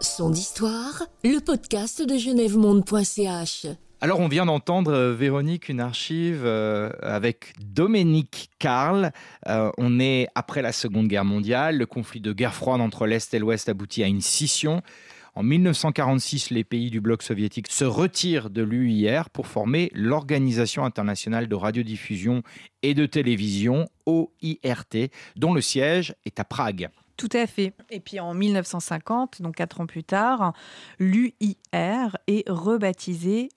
Son 0.00 0.28
d'histoire, 0.28 1.04
le 1.24 1.40
podcast 1.40 2.02
de 2.02 2.18
genèvemonde.ch. 2.18 3.66
Alors 4.02 4.20
on 4.20 4.28
vient 4.28 4.44
d'entendre, 4.44 4.92
euh, 4.92 5.14
Véronique, 5.14 5.70
une 5.70 5.80
archive 5.80 6.42
euh, 6.44 6.90
avec 7.00 7.54
Dominique 7.64 8.50
Karl. 8.58 9.10
Euh, 9.48 9.70
on 9.78 9.98
est 10.00 10.28
après 10.34 10.60
la 10.60 10.72
Seconde 10.72 11.08
Guerre 11.08 11.24
mondiale. 11.24 11.78
Le 11.78 11.86
conflit 11.86 12.20
de 12.20 12.34
guerre 12.34 12.54
froide 12.54 12.82
entre 12.82 13.06
l'Est 13.06 13.32
et 13.32 13.38
l'Ouest 13.38 13.70
aboutit 13.70 14.02
à 14.02 14.06
une 14.06 14.20
scission. 14.20 14.82
En 15.34 15.42
1946, 15.42 16.50
les 16.50 16.62
pays 16.62 16.90
du 16.90 17.00
bloc 17.00 17.22
soviétique 17.22 17.68
se 17.70 17.84
retirent 17.84 18.50
de 18.50 18.62
l'UIR 18.62 19.30
pour 19.30 19.46
former 19.46 19.90
l'Organisation 19.94 20.84
internationale 20.84 21.48
de 21.48 21.54
radiodiffusion 21.54 22.42
et 22.82 22.92
de 22.92 23.06
télévision, 23.06 23.88
OIRT, 24.04 25.10
dont 25.36 25.54
le 25.54 25.62
siège 25.62 26.14
est 26.26 26.38
à 26.38 26.44
Prague. 26.44 26.90
Tout 27.16 27.30
à 27.32 27.46
fait. 27.46 27.72
Et 27.90 28.00
puis 28.00 28.20
en 28.20 28.34
1950, 28.34 29.40
donc 29.40 29.56
quatre 29.56 29.80
ans 29.80 29.86
plus 29.86 30.04
tard, 30.04 30.52
l'UIR 30.98 32.18
est 32.26 32.44
rebaptisé 32.46 33.48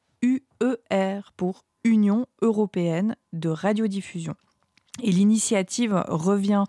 UER 0.62 1.22
pour 1.38 1.66
Union 1.84 2.26
européenne 2.42 3.16
de 3.34 3.50
radiodiffusion. 3.50 4.36
Et 5.02 5.12
l'initiative 5.12 6.04
revient 6.08 6.66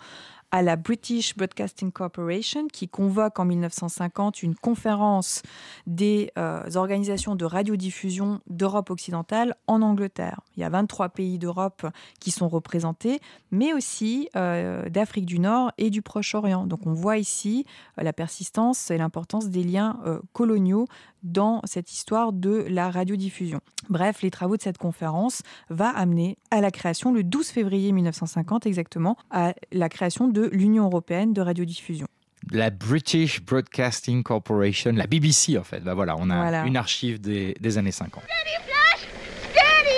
à 0.53 0.63
la 0.63 0.77
British 0.77 1.37
Broadcasting 1.37 1.93
Corporation 1.93 2.67
qui 2.69 2.89
convoque 2.89 3.39
en 3.39 3.45
1950 3.45 4.43
une 4.43 4.55
conférence 4.55 5.43
des 5.87 6.31
euh, 6.39 6.63
organisations 6.75 7.37
de 7.37 7.45
radiodiffusion 7.45 8.41
d'Europe 8.49 8.91
occidentale 8.91 9.55
en 9.67 9.83
Angleterre. 9.83 10.41
Il 10.57 10.61
y 10.61 10.65
a 10.65 10.69
23 10.69 11.11
pays 11.11 11.39
d'Europe 11.39 11.87
qui 12.19 12.31
sont 12.31 12.49
représentés, 12.49 13.21
mais 13.51 13.73
aussi 13.73 14.29
euh, 14.37 14.89
d'Afrique 14.89 15.27
du 15.27 15.39
Nord 15.39 15.73
et 15.79 15.91
du 15.91 16.03
Proche-Orient. 16.03 16.67
Donc 16.67 16.87
on 16.87 16.93
voit 16.93 17.19
ici 17.19 17.65
euh, 17.99 18.03
la 18.03 18.13
persistance 18.13 18.91
et 18.91 18.99
l'importance 18.99 19.49
des 19.49 19.63
liens 19.63 19.99
coloniaux 20.33 20.87
dans 21.23 21.61
cette 21.65 21.93
histoire 21.93 22.33
de 22.33 22.65
la 22.69 22.91
radiodiffusion. 22.91 23.61
Bref, 23.89 24.23
les 24.23 24.31
travaux 24.31 24.57
de 24.57 24.63
cette 24.63 24.79
conférence 24.79 25.43
va 25.69 25.89
amener 25.91 26.39
à 26.51 26.61
la 26.61 26.71
création, 26.71 27.13
le 27.13 27.23
12 27.23 27.49
février 27.49 27.93
1950 27.93 28.67
exactement, 28.67 29.17
à 29.31 29.55
la 29.73 29.89
création 29.89 30.29
de 30.29 30.40
l'Union 30.53 30.85
européenne 30.85 31.33
de 31.33 31.41
radiodiffusion. 31.41 32.07
La 32.53 32.71
British 32.71 33.43
Broadcasting 33.43 34.23
Corporation, 34.23 34.93
la 34.95 35.07
BBC 35.07 35.59
en 35.59 35.65
fait. 35.65 35.81
Ben 35.81 35.95
voilà, 35.95 36.17
on 36.19 36.31
a 36.31 36.65
une 36.67 36.77
archive 36.77 37.21
des, 37.21 37.55
des 37.61 37.79
années 37.79 37.93
50. 37.93 38.23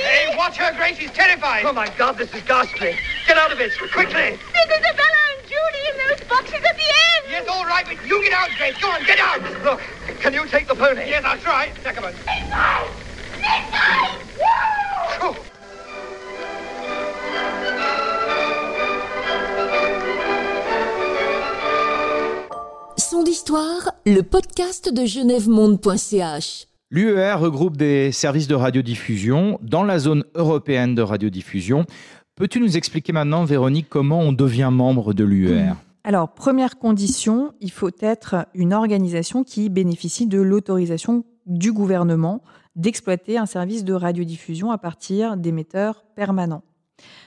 Hey, 0.05 0.37
watch 0.37 0.59
her, 0.59 0.73
Grace. 0.77 0.99
She's 0.99 1.13
terrified. 1.13 1.65
Oh 1.65 1.73
my 1.73 1.89
God, 1.97 2.17
this 2.19 2.29
is 2.35 2.43
ghastly. 2.47 2.95
Get 3.27 3.39
out 3.39 3.53
of 3.53 3.61
it, 3.61 3.73
quickly. 3.93 4.39
Judy 5.53 5.83
in 5.91 5.97
those 6.09 6.21
boxes 6.29 6.63
at 6.65 6.77
the 6.77 6.83
end. 6.83 7.31
Yes, 7.31 7.49
all 7.49 7.65
right, 7.65 7.85
but 7.87 7.97
you 8.07 8.23
get 8.23 8.33
out, 8.33 8.51
Grace. 8.59 8.77
Go 8.81 8.91
on, 8.91 9.05
get 9.05 9.19
out. 9.21 9.41
Look, 9.65 9.81
can 10.21 10.33
you 10.35 10.47
take 10.47 10.67
the 10.67 10.75
pony? 10.75 11.09
Yes, 11.09 11.25
I'll 11.25 11.39
try. 11.39 11.71
Neckerman. 11.85 12.13
Inside! 12.13 12.89
Inside! 13.37 14.19
Woo! 14.39 14.82
Le 24.05 24.23
podcast 24.23 24.93
de 24.93 25.05
genèvemonde.ch. 25.07 26.67
L'UER 26.91 27.35
regroupe 27.35 27.77
des 27.77 28.11
services 28.11 28.49
de 28.49 28.55
radiodiffusion 28.57 29.59
dans 29.63 29.85
la 29.85 30.01
zone 30.01 30.25
européenne 30.35 30.97
de 30.97 31.03
radiodiffusion. 31.03 31.87
Peux-tu 32.35 32.59
nous 32.59 32.77
expliquer 32.77 33.13
maintenant, 33.13 33.45
Véronique, 33.45 33.87
comment 33.89 34.19
on 34.19 34.33
devient 34.33 34.71
membre 34.73 35.15
de 35.15 35.25
l'UER 35.25 35.73
alors, 36.05 36.33
première 36.33 36.81
condition, 36.81 37.53
il 37.61 37.71
faut 37.71 37.93
être 38.01 38.49
une 38.55 38.75
organisation 38.75 39.45
qui 39.45 39.69
bénéficie 39.69 40.27
de 40.27 40.41
l'autorisation 40.41 41.25
du 41.47 41.73
gouvernement 41.73 42.43
d'exploiter 42.75 43.39
un 43.39 43.47
service 43.47 43.85
de 43.85 43.93
radiodiffusion 43.93 44.73
à 44.73 44.79
partir 44.79 45.37
d'émetteurs 45.37 46.03
permanents. 46.17 46.65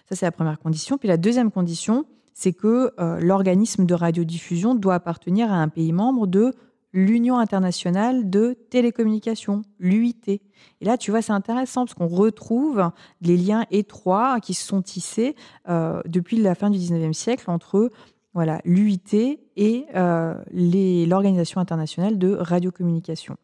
Ça, 0.10 0.18
c'est 0.18 0.26
la 0.26 0.34
première 0.34 0.60
condition. 0.60 0.98
Puis 0.98 1.08
la 1.08 1.16
deuxième 1.16 1.52
condition, 1.52 2.04
c'est 2.36 2.54
que 2.54 2.92
euh, 3.00 3.20
l'organisme 3.20 3.86
de 3.86 3.94
radiodiffusion 3.96 4.76
doit 4.76 4.96
appartenir 4.96 5.52
à 5.52 5.56
un 5.56 5.70
pays 5.70 5.94
membre 5.94 6.28
de 6.28 6.54
l'Union 6.92 7.40
internationale 7.40 8.30
de 8.30 8.58
télécommunications, 8.70 9.64
l'UIT. 9.80 10.28
Et 10.28 10.86
là, 10.86 10.98
tu 10.98 11.12
vois, 11.12 11.22
c'est 11.22 11.32
intéressant 11.32 11.86
parce 11.86 11.94
qu'on 11.94 12.08
retrouve 12.08 12.92
les 13.22 13.38
liens 13.38 13.66
étroits 13.72 14.40
qui 14.42 14.54
se 14.54 14.66
sont 14.66 14.82
tissés 14.82 15.36
euh, 15.70 16.02
depuis 16.06 16.38
la 16.38 16.56
fin 16.56 16.70
du 16.70 16.78
19e 16.78 17.14
siècle 17.14 17.50
entre 17.50 17.90
voilà, 18.34 18.62
l'UIT 18.66 19.40
et 19.56 19.86
euh, 19.96 20.36
l'Organisation 20.52 21.62
internationale 21.62 22.18
de 22.18 22.36
radiocommunication. 22.36 23.38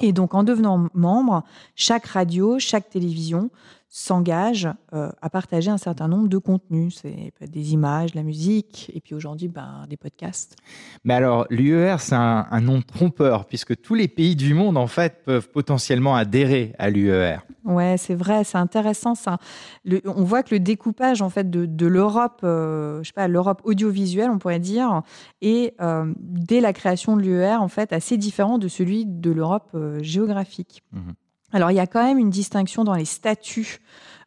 Et 0.00 0.12
donc, 0.12 0.34
en 0.34 0.42
devenant 0.42 0.88
membre, 0.94 1.44
chaque 1.74 2.06
radio, 2.06 2.58
chaque 2.58 2.88
télévision 2.88 3.50
s'engage 3.92 4.68
euh, 4.94 5.10
à 5.20 5.28
partager 5.30 5.68
un 5.68 5.76
certain 5.76 6.06
nombre 6.06 6.28
de 6.28 6.38
contenus. 6.38 7.00
C'est 7.02 7.32
des 7.50 7.72
images, 7.72 8.14
la 8.14 8.22
musique, 8.22 8.90
et 8.94 9.00
puis 9.00 9.16
aujourd'hui, 9.16 9.48
ben, 9.48 9.84
des 9.88 9.96
podcasts. 9.96 10.56
Mais 11.02 11.14
alors, 11.14 11.44
l'UER, 11.50 11.96
c'est 11.98 12.14
un, 12.14 12.60
nom 12.60 12.82
trompeur, 12.82 13.46
puisque 13.46 13.80
tous 13.80 13.94
les 13.94 14.06
pays 14.06 14.36
du 14.36 14.54
monde, 14.54 14.76
en 14.76 14.86
fait, 14.86 15.24
peuvent 15.24 15.50
potentiellement 15.50 16.14
adhérer 16.14 16.72
à 16.78 16.88
l'UER. 16.88 17.38
Ouais, 17.64 17.96
c'est 17.98 18.14
vrai, 18.14 18.44
c'est 18.44 18.58
intéressant 18.58 19.16
ça. 19.16 19.38
on 20.04 20.22
voit 20.22 20.44
que 20.44 20.54
le 20.54 20.60
découpage, 20.60 21.20
en 21.20 21.28
fait, 21.28 21.50
de, 21.50 21.86
l'Europe, 21.86 22.42
euh, 22.44 23.02
je 23.02 23.08
sais 23.08 23.12
pas, 23.12 23.26
l'Europe 23.26 23.60
audiovisuelle, 23.64 24.30
on 24.30 24.38
pourrait 24.38 24.60
dire, 24.60 25.02
est, 25.42 25.74
euh, 25.80 26.12
dès 26.16 26.60
la 26.60 26.72
création 26.72 27.16
de 27.16 27.22
l'UER, 27.22 27.56
en 27.56 27.68
fait, 27.68 27.92
assez 27.92 28.16
différent 28.16 28.58
de 28.58 28.68
celui 28.68 29.04
de 29.04 29.32
l'Europe 29.32 29.76
géographique. 30.00 30.84
Mmh 30.92 31.10
alors, 31.52 31.70
il 31.70 31.74
y 31.74 31.80
a 31.80 31.86
quand 31.86 32.04
même 32.04 32.18
une 32.18 32.30
distinction 32.30 32.84
dans 32.84 32.94
les 32.94 33.04
statuts 33.04 33.80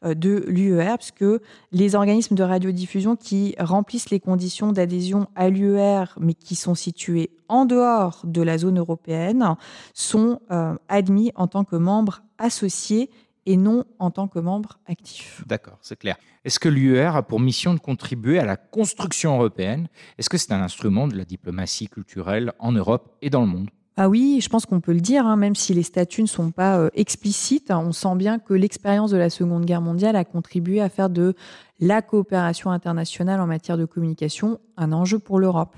euh, 0.03 0.13
de 0.13 0.43
l'UER, 0.47 0.95
puisque 0.97 1.25
les 1.71 1.95
organismes 1.95 2.35
de 2.35 2.43
radiodiffusion 2.43 3.15
qui 3.15 3.55
remplissent 3.59 4.09
les 4.09 4.19
conditions 4.19 4.71
d'adhésion 4.71 5.27
à 5.35 5.49
l'UER, 5.49 6.05
mais 6.19 6.33
qui 6.33 6.55
sont 6.55 6.75
situés 6.75 7.31
en 7.47 7.65
dehors 7.65 8.21
de 8.23 8.41
la 8.41 8.57
zone 8.57 8.79
européenne, 8.79 9.55
sont 9.93 10.41
euh, 10.51 10.75
admis 10.89 11.31
en 11.35 11.47
tant 11.47 11.63
que 11.63 11.75
membres 11.75 12.23
associés 12.37 13.09
et 13.45 13.57
non 13.57 13.85
en 13.99 14.09
tant 14.11 14.27
que 14.27 14.39
membres 14.39 14.79
actifs. 14.87 15.43
D'accord, 15.47 15.77
c'est 15.81 15.97
clair. 15.97 16.17
Est-ce 16.45 16.59
que 16.59 16.69
l'UER 16.69 17.11
a 17.15 17.23
pour 17.23 17.39
mission 17.39 17.73
de 17.73 17.79
contribuer 17.79 18.39
à 18.39 18.45
la 18.45 18.57
construction 18.57 19.35
européenne? 19.35 19.87
Est-ce 20.17 20.29
que 20.29 20.37
c'est 20.37 20.53
un 20.53 20.61
instrument 20.61 21.07
de 21.07 21.15
la 21.15 21.25
diplomatie 21.25 21.87
culturelle 21.87 22.53
en 22.59 22.71
Europe 22.71 23.15
et 23.21 23.29
dans 23.29 23.41
le 23.41 23.47
monde? 23.47 23.69
Ah 23.95 24.09
oui, 24.09 24.39
je 24.41 24.49
pense 24.49 24.65
qu'on 24.65 24.79
peut 24.79 24.93
le 24.93 25.01
dire, 25.01 25.27
hein, 25.27 25.35
même 25.35 25.55
si 25.55 25.73
les 25.73 25.83
statuts 25.83 26.23
ne 26.23 26.27
sont 26.27 26.49
pas 26.49 26.79
euh, 26.79 26.89
explicites, 26.95 27.69
hein, 27.69 27.83
on 27.85 27.91
sent 27.91 28.15
bien 28.15 28.39
que 28.39 28.55
l'expérience 28.55 29.11
de 29.11 29.17
la 29.17 29.29
Seconde 29.29 29.65
Guerre 29.65 29.81
mondiale 29.81 30.15
a 30.15 30.25
contribué 30.25 30.81
à 30.81 30.89
faire 30.89 31.11
de 31.11 31.35
la 31.79 32.01
coopération 32.01 32.71
internationale 32.71 33.39
en 33.39 33.45
matière 33.45 33.77
de 33.77 33.85
communication 33.85 34.59
un 34.77 34.93
enjeu 34.93 35.19
pour 35.19 35.39
l'Europe. 35.39 35.75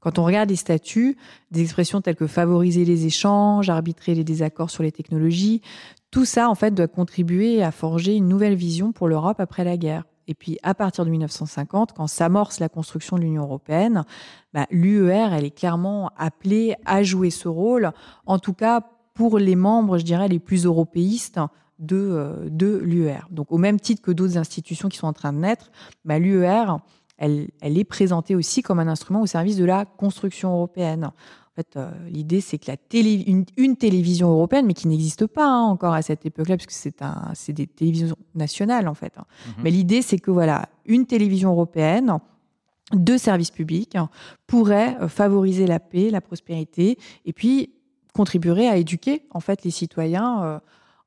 Quand 0.00 0.18
on 0.18 0.24
regarde 0.24 0.50
les 0.50 0.56
statuts, 0.56 1.16
des 1.50 1.62
expressions 1.62 2.02
telles 2.02 2.14
que 2.14 2.26
favoriser 2.26 2.84
les 2.84 3.06
échanges, 3.06 3.70
arbitrer 3.70 4.14
les 4.14 4.22
désaccords 4.22 4.70
sur 4.70 4.82
les 4.82 4.92
technologies, 4.92 5.62
tout 6.10 6.26
ça 6.26 6.50
en 6.50 6.54
fait 6.54 6.74
doit 6.74 6.88
contribuer 6.88 7.62
à 7.62 7.72
forger 7.72 8.14
une 8.14 8.28
nouvelle 8.28 8.54
vision 8.54 8.92
pour 8.92 9.08
l'Europe 9.08 9.40
après 9.40 9.64
la 9.64 9.78
guerre. 9.78 10.04
Et 10.28 10.34
puis, 10.34 10.58
à 10.62 10.74
partir 10.74 11.04
de 11.04 11.10
1950, 11.10 11.92
quand 11.92 12.06
s'amorce 12.06 12.58
la 12.60 12.68
construction 12.68 13.16
de 13.16 13.22
l'Union 13.22 13.42
européenne, 13.42 14.04
bah, 14.52 14.66
l'UER, 14.70 15.28
elle 15.32 15.44
est 15.44 15.56
clairement 15.56 16.10
appelée 16.16 16.74
à 16.84 17.02
jouer 17.02 17.30
ce 17.30 17.48
rôle, 17.48 17.92
en 18.26 18.38
tout 18.38 18.54
cas 18.54 18.80
pour 19.14 19.38
les 19.38 19.56
membres, 19.56 19.98
je 19.98 20.04
dirais, 20.04 20.28
les 20.28 20.38
plus 20.38 20.66
européistes 20.66 21.40
de, 21.78 21.96
euh, 21.96 22.48
de 22.50 22.76
l'UER. 22.76 23.20
Donc, 23.30 23.50
au 23.50 23.58
même 23.58 23.80
titre 23.80 24.02
que 24.02 24.10
d'autres 24.10 24.36
institutions 24.36 24.88
qui 24.88 24.98
sont 24.98 25.06
en 25.06 25.12
train 25.12 25.32
de 25.32 25.38
naître, 25.38 25.70
bah, 26.04 26.18
l'UER, 26.18 26.76
elle, 27.18 27.48
elle 27.60 27.78
est 27.78 27.84
présentée 27.84 28.34
aussi 28.34 28.62
comme 28.62 28.78
un 28.78 28.88
instrument 28.88 29.22
au 29.22 29.26
service 29.26 29.56
de 29.56 29.64
la 29.64 29.84
construction 29.84 30.52
européenne 30.52 31.12
fait, 31.56 31.76
euh, 31.76 31.90
l'idée, 32.08 32.40
c'est 32.40 32.58
que 32.58 32.70
la 32.70 32.76
télé, 32.76 33.24
une, 33.56 33.76
télévision 33.76 34.30
européenne, 34.30 34.66
mais 34.66 34.74
qui 34.74 34.88
n'existe 34.88 35.26
pas 35.26 35.46
hein, 35.46 35.62
encore 35.62 35.94
à 35.94 36.02
cette 36.02 36.26
époque-là, 36.26 36.56
puisque 36.56 36.72
c'est 36.72 37.02
un, 37.02 37.30
c'est 37.34 37.52
des 37.52 37.66
télévisions 37.66 38.16
nationales 38.34 38.88
en 38.88 38.94
fait. 38.94 39.14
Hein. 39.18 39.24
Mhm. 39.46 39.54
Mais 39.64 39.70
l'idée, 39.70 40.02
c'est 40.02 40.18
que 40.18 40.30
voilà, 40.30 40.68
une 40.84 41.06
télévision 41.06 41.50
européenne 41.50 42.18
de 42.92 43.16
service 43.16 43.50
public 43.50 43.96
pourrait 44.46 44.96
euh, 45.00 45.08
favoriser 45.08 45.66
la 45.66 45.80
paix, 45.80 46.10
la 46.10 46.20
prospérité, 46.20 46.98
et 47.24 47.32
puis 47.32 47.72
contribuerait 48.12 48.68
à 48.68 48.76
éduquer 48.76 49.26
en 49.30 49.40
fait 49.40 49.64
les 49.64 49.70
citoyens 49.70 50.42
euh, 50.44 50.58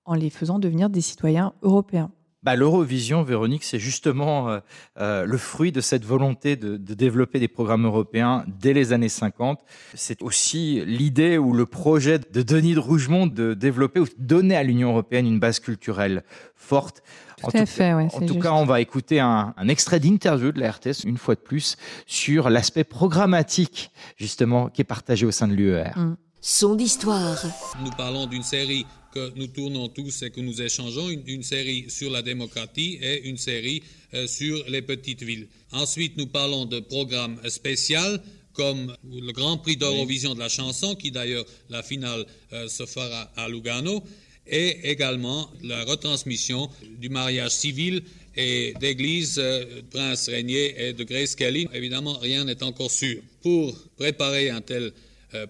en 0.05 0.13
les 0.15 0.29
faisant 0.29 0.59
devenir 0.59 0.89
des 0.89 1.01
citoyens 1.01 1.53
européens. 1.61 2.11
Bah, 2.41 2.55
L'Eurovision, 2.55 3.21
Véronique, 3.23 3.65
c'est 3.65 3.79
justement 3.79 4.49
euh, 4.49 4.59
euh, 4.97 5.25
le 5.25 5.37
fruit 5.37 5.73
de 5.73 5.81
cette 5.81 6.05
volonté 6.05 6.55
de, 6.55 6.77
développer 6.77 7.37
des 7.37 7.49
programmes 7.49 7.85
européens 7.85 8.45
dès 8.47 8.71
les 8.71 8.93
années 8.93 9.09
50. 9.09 9.59
C'est 9.93 10.21
aussi 10.21 10.81
l'idée 10.85 11.37
ou 11.37 11.53
le 11.53 11.65
projet 11.65 12.17
de 12.17 12.41
Denis 12.41 12.75
de 12.75 12.79
Rougemont 12.79 13.27
de 13.27 13.53
développer 13.53 13.99
ou 13.99 14.05
de 14.05 14.13
donner 14.17 14.55
à 14.55 14.63
l'Union 14.63 14.91
européenne 14.91 15.27
une 15.27 15.39
base 15.39 15.59
culturelle 15.59 16.23
forte. 16.55 17.03
Tout 17.37 17.47
en 17.47 17.51
tout, 17.51 17.65
fait, 17.65 17.91
En 17.91 18.07
tout 18.07 18.39
cas, 18.39 18.53
on 18.53 18.65
va 18.65 18.79
écouter 18.79 19.19
un, 19.19 19.53
extrait 19.67 19.99
d'interview 19.99 20.53
de 20.53 20.61
la 20.61 20.71
RTS, 20.71 21.03
une 21.05 21.17
fois 21.17 21.35
de 21.35 21.41
plus, 21.41 21.75
sur 22.05 22.49
l'aspect 22.49 22.85
programmatique, 22.85 23.91
justement, 24.17 24.69
qui 24.69 24.81
est 24.81 24.85
partagé 24.85 25.25
au 25.25 25.31
sein 25.31 25.47
de 25.47 25.53
l'UER. 25.53 25.91
Mm. 25.95 26.15
Son 26.41 26.75
d'histoire. 26.75 27.43
Nous 27.83 27.91
parlons 27.91 28.25
d'une 28.25 28.43
série 28.43 28.85
que 29.13 29.33
nous 29.35 29.47
tournons 29.47 29.89
tous 29.89 30.23
et 30.23 30.29
que 30.29 30.39
nous 30.39 30.61
échangeons, 30.61 31.09
une, 31.09 31.43
série 31.43 31.85
sur 31.89 32.09
la 32.11 32.21
démocratie 32.21 32.97
et 33.01 33.27
une 33.27 33.37
série 33.37 33.83
euh, 34.13 34.25
sur 34.27 34.63
les 34.69 34.81
petites 34.81 35.23
villes. 35.23 35.47
Ensuite, 35.71 36.15
nous 36.17 36.27
parlons 36.27 36.65
de 36.65 36.79
programmes 36.79 37.39
spéciaux 37.49 38.17
comme 38.53 38.95
le 39.09 39.31
Grand 39.31 39.57
Prix 39.57 39.77
d'Eurovision 39.77 40.33
de 40.33 40.39
la 40.39 40.49
chanson, 40.49 40.95
qui 40.95 41.11
d'ailleurs, 41.11 41.45
la 41.69 41.83
finale 41.83 42.25
euh, 42.53 42.67
se 42.67 42.85
fera 42.85 43.31
à 43.35 43.47
Lugano, 43.47 44.03
et 44.47 44.91
également 44.91 45.49
la 45.63 45.83
retransmission 45.85 46.69
du 46.99 47.09
mariage 47.09 47.51
civil 47.51 48.01
et 48.35 48.73
d'église 48.79 49.37
euh, 49.39 49.81
Prince 49.91 50.29
Régnier 50.29 50.89
et 50.89 50.93
de 50.93 51.03
Grace 51.03 51.35
Kelly. 51.35 51.67
Évidemment, 51.73 52.17
rien 52.17 52.45
n'est 52.45 52.63
encore 52.63 52.91
sûr. 52.91 53.21
Pour 53.41 53.77
préparer 53.97 54.49
un 54.49 54.61
tel 54.61 54.91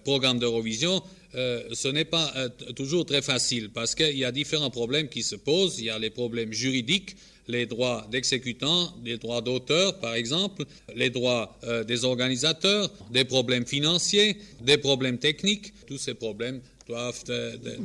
programme 0.04 0.38
d'Eurovision, 0.38 1.02
euh, 1.34 1.62
ce 1.72 1.88
n'est 1.88 2.04
pas 2.04 2.32
euh, 2.36 2.48
toujours 2.74 3.06
très 3.06 3.22
facile 3.22 3.70
parce 3.70 3.94
qu'il 3.94 4.16
y 4.16 4.24
a 4.24 4.32
différents 4.32 4.70
problèmes 4.70 5.08
qui 5.08 5.22
se 5.22 5.36
posent. 5.36 5.78
Il 5.78 5.84
y 5.84 5.90
a 5.90 5.98
les 5.98 6.10
problèmes 6.10 6.52
juridiques, 6.52 7.16
les 7.46 7.66
droits 7.66 8.06
d'exécutants, 8.10 8.92
les 9.04 9.16
droits 9.16 9.40
d'auteur, 9.40 10.00
par 10.00 10.14
exemple, 10.14 10.64
les 10.96 11.10
droits 11.10 11.56
euh, 11.64 11.84
des 11.84 12.04
organisateurs, 12.04 12.90
des 13.12 13.24
problèmes 13.24 13.66
financiers, 13.66 14.36
des 14.60 14.78
problèmes 14.78 15.18
techniques. 15.18 15.72
Tous 15.86 15.98
ces 15.98 16.14
problèmes 16.14 16.60
doivent 16.88 17.22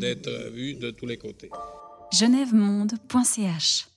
être 0.01 0.49
vus 0.51 0.73
de 0.73 0.89
tous 0.89 1.05
les 1.05 1.17
côtés. 1.17 1.49
Genèvemonde.ch 2.11 3.94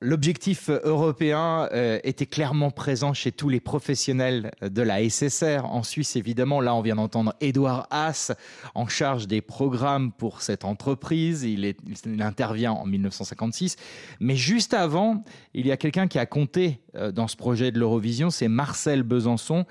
L'objectif 0.00 0.68
européen 0.68 1.68
euh, 1.72 1.98
était 2.04 2.26
clairement 2.26 2.70
présent 2.70 3.14
chez 3.14 3.32
tous 3.32 3.48
les 3.48 3.60
professionnels 3.60 4.50
de 4.60 4.82
la 4.82 5.08
SSR. 5.08 5.64
En 5.64 5.82
Suisse, 5.82 6.16
évidemment, 6.16 6.60
là, 6.60 6.74
on 6.74 6.82
vient 6.82 6.96
d'entendre 6.96 7.34
Édouard 7.40 7.86
Haas 7.90 8.32
en 8.74 8.86
charge 8.86 9.26
des 9.28 9.40
programmes 9.40 10.12
pour 10.12 10.42
cette 10.42 10.64
entreprise. 10.64 11.44
Il, 11.44 11.64
il, 11.64 12.22
intervient 12.22 12.72
en 12.72 12.84
1956. 12.84 13.76
Mais 14.20 14.36
juste 14.36 14.74
avant, 14.74 15.24
il 15.54 15.66
y 15.66 15.72
a 15.72 15.76
quelqu'un 15.76 16.08
qui 16.08 16.18
a 16.18 16.26
compté 16.26 16.80
euh, 16.96 17.12
dans 17.12 17.28
ce 17.28 17.36
projet 17.36 17.70
de 17.70 17.78
l'Eurovision, 17.78 18.30
c'est 18.30 18.48
Marcel 18.48 19.04
Besançon 19.04 19.64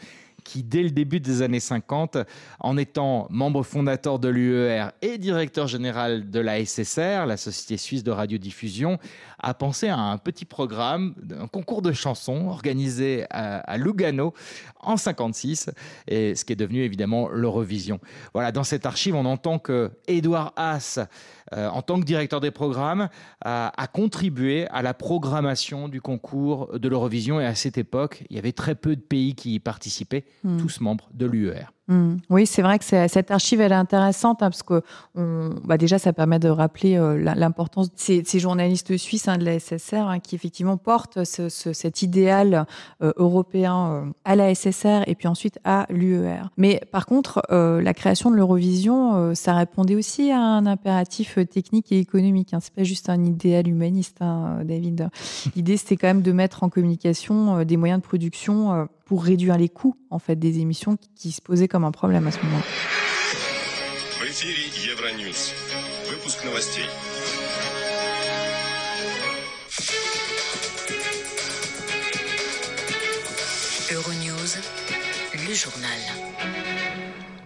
qui, 0.44 0.64
dès 0.64 0.84
le 0.84 0.92
début 0.92 1.20
des 1.20 1.42
années 1.42 1.60
50, 1.60 2.18
en 2.60 2.78
étant 2.78 3.28
membre 3.30 3.64
fondateur 3.64 4.20
de 4.20 4.30
l'UER 4.30 4.88
et 5.02 5.18
directeur 5.18 5.68
général 5.68 6.30
de 6.30 6.40
la 6.40 6.64
SSR, 6.64 7.26
la 7.26 7.38
Société 7.38 7.78
suisse 7.78 8.04
de 8.04 8.12
radiodiffusion, 8.12 9.00
a 9.40 9.54
pensé 9.54 9.90
à 9.90 9.98
un 9.98 10.18
petit 10.18 10.46
programme, 10.46 11.16
un 11.40 11.48
concours 11.48 11.82
de 11.82 11.92
chansons 11.92 12.48
organisé 12.48 13.26
à, 13.30 13.78
Lugano 13.78 14.34
en 14.80 14.98
56, 14.98 15.70
et 16.08 16.36
ce 16.36 16.46
qui 16.46 16.54
est 16.54 16.58
devenu 16.58 16.84
évidemment 16.84 17.30
l'Eurovision. 17.30 18.00
Voilà, 18.34 18.52
dans 18.52 18.64
cette 18.64 18.86
archive, 18.86 19.16
on 19.16 19.26
entend 19.26 19.60
que 19.60 19.92
Edouard 20.08 20.54
Haas, 20.56 21.00
euh, 21.54 21.70
en 21.70 21.82
tant 21.82 22.00
que 22.00 22.06
directeur 22.06 22.42
des 22.42 22.52
programmes, 22.52 23.10
a, 23.42 23.72
contribué 23.92 24.68
à 24.70 24.82
la 24.82 24.94
programmation 24.94 25.88
du 25.88 26.02
concours 26.02 26.80
de 26.80 26.88
l'Eurovision. 26.88 27.40
Et 27.40 27.46
à 27.46 27.56
cette 27.56 27.78
époque, 27.78 28.24
il 28.30 28.36
y 28.36 28.40
avait 28.40 28.52
très 28.52 28.76
peu 28.76 28.96
de 28.96 29.02
pays 29.02 29.36
qui 29.36 29.56
y 29.56 29.60
participaient, 29.60 30.26
hmm. 30.44 30.58
tous 30.58 30.82
membres 30.82 31.10
de 31.14 31.26
l'UER. 31.26 31.66
Hmm. 31.90 32.16
Oui, 32.30 32.46
c'est 32.46 32.62
vrai 32.62 32.80
que 32.80 32.86
cette 32.86 33.32
archive, 33.32 33.60
est 33.60 33.72
intéressante 33.72 34.42
hein, 34.42 34.50
parce 34.50 34.64
que 34.64 34.82
bah 35.66 35.78
déjà, 35.78 36.00
ça 36.00 36.14
permet 36.14 36.40
de 36.40 36.50
rappeler 36.50 36.98
euh, 36.98 37.18
l'importance 37.36 37.92
de 37.92 37.98
ces, 37.98 38.40
journalistes 38.40 38.96
suisses 38.98 39.28
hein, 39.28 39.38
de 39.38 39.46
la 39.46 39.60
SSR 39.60 40.08
hein, 40.08 40.20
qui 40.20 40.36
effectivement 40.36 40.78
portent 40.78 41.24
cet 41.24 42.02
idéal 42.02 42.66
euh, 43.02 43.12
européen 43.18 44.06
euh, 44.06 44.12
à 44.24 44.36
la 44.36 44.54
SSR 44.56 45.04
et 45.08 45.16
puis 45.16 45.28
ensuite 45.28 45.60
à 45.64 45.86
l'UER. 45.90 46.44
Mais 46.58 46.82
par 46.92 47.06
contre, 47.06 47.42
la 47.50 47.94
création 47.94 48.32
de 48.32 48.36
l'Eurovision, 48.36 49.36
ça 49.36 49.54
répondait 49.54 49.96
aussi 49.96 50.32
à 50.32 50.40
un 50.40 50.66
impératif 50.66 51.38
technique 51.50 51.92
et 51.92 52.00
économique. 52.00 52.56
C'est 52.60 52.74
pas 52.74 52.84
juste 52.84 53.10
un 53.10 53.24
idéal 53.24 53.68
humaniste, 53.68 54.20
David. 54.64 55.10
L'idée, 55.56 55.78
c'était 55.78 55.98
quand 55.98 56.08
même 56.08 56.22
de 56.22 56.32
mettre 56.32 56.64
en 56.64 56.70
communication 56.70 57.64
des 57.64 57.78
moyens 57.78 58.02
de 58.02 58.06
production 58.06 58.88
pour 59.06 59.24
réduire 59.24 59.58
les 59.58 59.70
coûts 59.70 59.96
en 60.10 60.20
fait 60.20 60.36
des 60.36 60.60
émissions 60.60 60.98
qui, 61.16 61.32
se 61.32 61.42
posaient 61.42 61.68
comme 61.68 61.84
un 61.84 61.92
problème 61.92 62.28
à 62.28 62.32
ce 62.32 62.40
moment. 62.40 62.62
Euronews, 73.92 74.58
le 75.48 75.54
journal. 75.54 76.00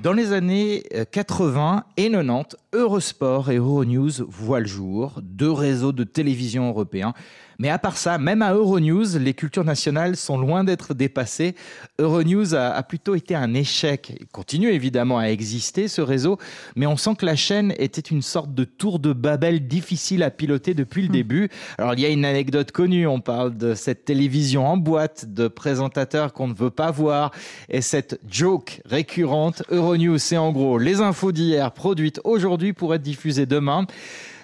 Dans 0.02 0.14
les 0.14 0.32
années 0.32 0.84
80 1.12 1.78
euh, 1.78 1.92
et 1.98 2.10
90, 2.10 2.56
Eurosport 2.72 3.52
et 3.52 3.58
Euronews 3.58 4.12
voient 4.28 4.60
le 4.60 4.68
jour, 4.68 5.20
deux 5.22 5.52
réseaux 5.52 5.92
de 5.92 6.04
télévision 6.04 6.70
européens 6.70 7.14
mais 7.60 7.70
à 7.70 7.80
part 7.80 7.98
ça, 7.98 8.18
même 8.18 8.42
à 8.42 8.54
Euronews, 8.54 9.18
les 9.20 9.34
cultures 9.34 9.64
nationales 9.64 10.16
sont 10.16 10.38
loin 10.38 10.64
d'être 10.64 10.94
dépassées. 10.94 11.56
Euronews 12.00 12.54
a, 12.54 12.82
plutôt 12.84 13.16
été 13.16 13.36
un 13.36 13.54
échec. 13.54 14.14
Il 14.20 14.28
continue 14.28 14.70
évidemment 14.70 15.20
à 15.20 15.26
exister, 15.26 15.88
ce 15.88 16.02
réseau, 16.02 16.38
mais 16.76 16.86
on 16.86 16.98
sent 16.98 17.16
que 17.18 17.26
la 17.26 17.36
chaîne 17.36 17.74
était 17.78 18.02
une 18.02 18.22
sorte 18.22 18.54
de 18.54 18.64
tour 18.64 19.00
de 19.00 19.14
Babel 19.14 19.68
difficile 19.68 20.24
à 20.24 20.30
piloter 20.30 20.74
depuis 20.74 21.02
le 21.02 21.10
hmm. 21.10 21.12
début. 21.12 21.50
Alors 21.78 21.94
il 21.94 22.00
y 22.00 22.06
a 22.06 22.10
une 22.10 22.26
anecdote 22.26 22.72
connue, 22.72 23.08
on 23.08 23.20
parle 23.20 23.58
de 23.58 23.74
cette 23.74 24.06
télévision 24.06 24.68
en 24.68 24.78
boîte, 24.78 25.34
de 25.34 25.48
présentateurs 25.48 26.34
qu'on 26.34 26.48
ne 26.48 26.54
veut 26.54 26.70
pas 26.70 26.92
voir, 26.92 27.32
et 27.70 27.82
cette 27.82 28.20
joke 28.30 28.82
récurrente, 28.86 29.64
Euronews, 29.70 30.18
c'est 30.18 30.38
en 30.38 30.52
gros 30.52 30.78
les 30.78 31.02
infos 31.02 31.32
d'hier 31.32 31.72
produites 31.72 32.22
aujourd'hui 32.24 32.74
pour 32.74 32.94
être 32.94 33.02
diffusées 33.02 33.46
demain. 33.46 33.86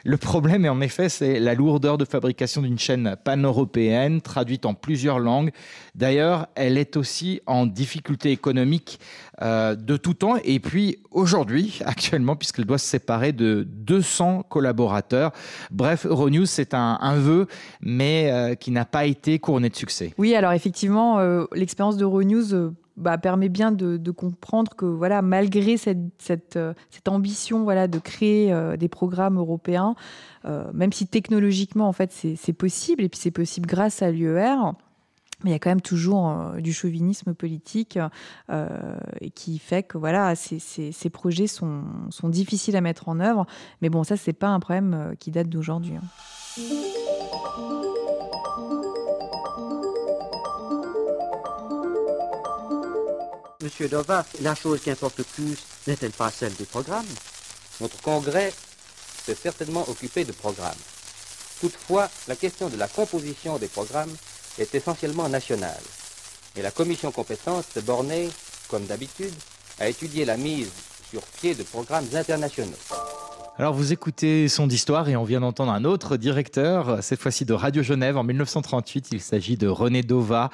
Le 0.05 0.17
problème, 0.17 0.65
en 0.65 0.81
effet, 0.81 1.07
c'est 1.07 1.39
la 1.39 1.53
lourdeur 1.53 1.97
de 1.97 2.03
fabrication 2.03 2.61
d'une 2.61 2.77
chaîne 2.77 3.15
pan-européenne, 3.23 4.19
traduite 4.19 4.65
en 4.65 4.73
plusieurs 4.73 5.17
langues. 5.17 5.51
D'ailleurs, 5.95 6.47
elle 6.55 6.77
est 6.77 6.97
aussi 6.97 7.39
en 7.45 7.65
difficulté 7.65 8.31
économique 8.31 8.99
euh, 9.41 9.75
de 9.75 9.95
tout 9.95 10.13
temps. 10.13 10.35
Et 10.43 10.59
puis, 10.59 10.99
aujourd'hui, 11.11 11.79
actuellement, 11.85 12.35
puisqu'elle 12.35 12.65
doit 12.65 12.77
se 12.77 12.87
séparer 12.87 13.31
de 13.31 13.65
200 13.69 14.43
collaborateurs. 14.49 15.31
Bref, 15.71 16.05
Euronews, 16.05 16.47
c'est 16.47 16.73
un, 16.73 17.15
vœu, 17.15 17.47
mais 17.79 18.29
euh, 18.29 18.55
qui 18.55 18.71
n'a 18.71 18.85
pas 18.85 19.05
été 19.05 19.39
couronné 19.39 19.69
de 19.69 19.75
succès. 19.75 20.13
Oui, 20.17 20.35
alors 20.35 20.51
effectivement, 20.51 21.19
euh, 21.19 21.45
l'expérience 21.53 21.95
d'Euronews 21.95 22.73
bah, 22.95 23.17
permet 23.17 23.49
bien 23.49 23.71
de, 23.71 24.11
comprendre 24.11 24.75
que 24.75 24.85
voilà, 24.85 25.21
malgré 25.21 25.77
cette, 25.77 26.57
euh, 26.57 26.73
ambition 27.07 27.63
voilà, 27.63 27.87
de 27.87 27.99
créer 27.99 28.53
euh, 28.53 28.77
des 28.77 28.87
programmes 28.87 29.37
européens, 29.37 29.95
euh, 30.45 30.65
même 30.73 30.93
si 30.93 31.07
technologiquement 31.07 31.87
en 31.87 31.93
fait 31.93 32.11
c'est 32.11 32.53
possible, 32.53 33.03
et 33.03 33.09
puis 33.09 33.19
c'est 33.19 33.31
possible 33.31 33.67
grâce 33.67 34.01
à 34.01 34.11
l'UER, 34.11 34.55
mais 35.43 35.49
il 35.49 35.53
y 35.53 35.55
a 35.55 35.59
quand 35.59 35.71
même 35.71 35.81
toujours 35.81 36.53
du 36.59 36.71
chauvinisme 36.71 37.33
politique 37.33 37.99
qui 39.35 39.59
fait 39.59 39.83
que 39.83 39.97
voilà, 39.97 40.35
ces, 40.35 41.09
projets 41.11 41.47
sont, 41.47 41.81
sont, 42.11 42.29
difficiles 42.29 42.77
à 42.77 42.81
mettre 42.81 43.09
en 43.09 43.19
œuvre. 43.19 43.45
Mais 43.81 43.89
bon, 43.89 44.05
ça, 44.05 44.15
c'est 44.15 44.31
pas 44.31 44.47
un 44.47 44.61
problème 44.61 45.15
qui 45.19 45.31
date 45.31 45.49
d'aujourd'hui. 45.49 45.95
Hein. 45.97 46.61
Monsieur 53.73 53.89
Dova, 53.89 54.23
la 54.41 54.53
chose 54.53 54.81
qui 54.81 54.91
importe 54.91 55.17
le 55.17 55.23
plus 55.23 55.57
n'est-elle 55.87 56.11
pas 56.11 56.29
celle 56.29 56.53
des 56.53 56.65
programmes? 56.65 57.07
Notre 57.81 57.99
congrès 58.03 58.53
s'est 59.25 59.33
certainement 59.33 59.83
occupé 59.89 60.25
de 60.25 60.31
programmes. 60.31 60.77
Toutefois, 61.59 62.07
la 62.27 62.35
question 62.35 62.69
de 62.69 62.77
la 62.77 62.87
composition 62.87 63.57
des 63.57 63.67
programmes 63.67 64.15
est 64.59 64.75
essentiellement 64.75 65.27
nationale. 65.27 65.81
Et 66.55 66.61
la 66.61 66.69
commission 66.69 67.11
compétente 67.11 67.65
s'est 67.73 67.81
bornée, 67.81 68.29
comme 68.67 68.85
d'habitude, 68.85 69.33
à 69.79 69.89
étudier 69.89 70.23
la 70.23 70.37
mise 70.37 70.69
sur 71.09 71.23
pied 71.23 71.55
de 71.55 71.63
programmes 71.63 72.07
internationaux. 72.13 72.77
Alors 73.55 73.75
vous 73.75 73.93
écoutez 73.93 74.47
Son 74.47 74.65
d'Histoire 74.65 75.09
et 75.09 75.15
on 75.15 75.23
vient 75.23 75.41
d'entendre 75.41 75.71
un 75.71 75.85
autre 75.85 76.17
directeur, 76.17 77.03
cette 77.03 77.19
fois-ci 77.19 77.45
de 77.45 77.53
Radio 77.53 77.83
Genève 77.83 78.17
en 78.17 78.23
1938. 78.23 79.09
Il 79.11 79.21
s'agit 79.21 79.57
de 79.57 79.67
René 79.67 80.01
Dova. 80.01 80.49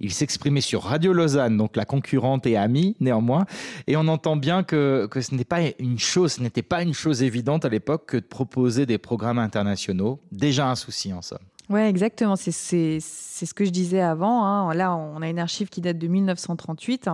Il 0.00 0.12
s'exprimait 0.12 0.60
sur 0.60 0.82
Radio 0.82 1.14
Lausanne, 1.14 1.56
donc 1.56 1.76
la 1.76 1.86
concurrente 1.86 2.46
et 2.46 2.58
amie 2.58 2.94
néanmoins. 3.00 3.46
Et 3.86 3.96
on 3.96 4.06
entend 4.06 4.36
bien 4.36 4.64
que, 4.64 5.08
ce 5.18 5.34
n'est 5.34 5.46
pas 5.46 5.60
une 5.78 5.98
chose, 5.98 6.32
ce 6.32 6.42
n'était 6.42 6.62
pas 6.62 6.82
une 6.82 6.92
chose 6.92 7.22
évidente 7.22 7.64
à 7.64 7.70
l'époque 7.70 8.04
que 8.04 8.16
de 8.18 8.26
proposer 8.26 8.84
des 8.84 8.98
programmes 8.98 9.38
internationaux. 9.38 10.20
Déjà 10.30 10.68
un 10.68 10.74
souci 10.74 11.10
en 11.14 11.22
somme. 11.22 11.38
Oui, 11.70 11.80
exactement. 11.80 12.36
C'est 12.36 12.50
ce 12.50 13.54
que 13.54 13.64
je 13.64 13.70
disais 13.70 14.00
avant. 14.00 14.44
Hein. 14.44 14.74
Là, 14.74 14.94
on 14.94 15.22
a 15.22 15.28
une 15.28 15.38
archive 15.38 15.68
qui 15.68 15.80
date 15.80 15.98
de 15.98 16.08
1938 16.08 17.08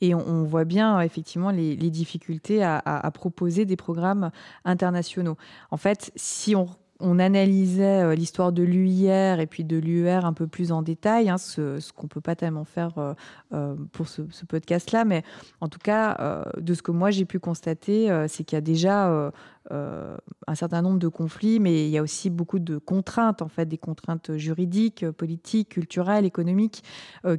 et 0.00 0.14
on, 0.14 0.44
voit 0.44 0.64
bien 0.64 1.00
effectivement 1.00 1.50
les, 1.50 1.76
difficultés 1.76 2.62
à, 2.62 3.10
proposer 3.14 3.64
des 3.64 3.76
programmes 3.76 4.30
internationaux. 4.64 5.36
En 5.70 5.76
fait, 5.76 6.12
si 6.16 6.56
on 6.56 6.68
on 7.02 7.18
analysait 7.18 8.02
euh, 8.02 8.14
l'histoire 8.14 8.52
de 8.52 8.62
l'UIR 8.62 9.40
et 9.40 9.46
puis 9.46 9.64
de 9.64 9.76
l'UER 9.76 10.20
un 10.24 10.32
peu 10.32 10.46
plus 10.46 10.72
en 10.72 10.82
détail, 10.82 11.28
hein, 11.28 11.36
ce, 11.36 11.92
qu'on 11.92 12.04
ne 12.04 12.08
peut 12.08 12.20
pas 12.20 12.36
tellement 12.36 12.64
faire 12.64 12.96
euh, 12.96 13.14
euh, 13.52 13.74
pour 13.92 14.08
ce, 14.08 14.22
podcast-là, 14.48 15.04
mais 15.04 15.22
en 15.60 15.68
tout 15.68 15.78
cas, 15.78 16.44
de 16.56 16.74
ce 16.74 16.82
que 16.82 16.90
moi 16.90 17.10
j'ai 17.10 17.24
pu 17.24 17.38
constater, 17.38 18.10
c'est 18.28 18.44
qu'il 18.44 18.56
y 18.56 18.58
a 18.58 18.60
déjà 18.60 19.32
un 19.70 20.54
certain 20.54 20.82
nombre 20.82 20.98
de 20.98 21.08
conflits, 21.08 21.58
mais 21.58 21.86
il 21.86 21.90
y 21.90 21.96
a 21.96 22.02
aussi 22.02 22.28
beaucoup 22.28 22.58
de 22.58 22.76
contraintes, 22.76 23.40
en 23.40 23.48
fait, 23.48 23.66
des 23.66 23.78
contraintes 23.78 24.36
juridiques, 24.36 25.08
politiques, 25.10 25.70
culturelles, 25.70 26.26
économiques, 26.26 26.82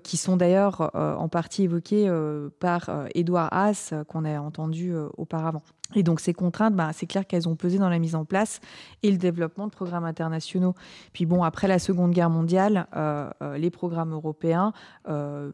qui 0.01 0.17
sont 0.17 0.37
d'ailleurs 0.37 0.91
en 0.95 1.27
partie 1.27 1.63
évoquées 1.63 2.11
par 2.59 2.89
Édouard 3.13 3.49
Haas, 3.51 3.93
qu'on 4.07 4.25
a 4.25 4.39
entendu 4.39 4.95
auparavant. 5.17 5.61
Et 5.95 6.03
donc 6.03 6.19
ces 6.19 6.33
contraintes, 6.33 6.75
bah, 6.75 6.91
c'est 6.93 7.05
clair 7.05 7.25
qu'elles 7.27 7.47
ont 7.47 7.55
pesé 7.55 7.77
dans 7.77 7.89
la 7.89 7.99
mise 7.99 8.15
en 8.15 8.25
place 8.25 8.59
et 9.01 9.11
le 9.11 9.17
développement 9.17 9.67
de 9.67 9.71
programmes 9.71 10.05
internationaux. 10.05 10.73
Puis 11.13 11.25
bon, 11.25 11.43
après 11.43 11.67
la 11.67 11.79
Seconde 11.79 12.11
Guerre 12.11 12.29
mondiale, 12.29 12.87
euh, 12.95 13.29
euh, 13.41 13.57
les 13.57 13.69
programmes 13.69 14.13
européens, 14.13 14.73
euh, 15.07 15.51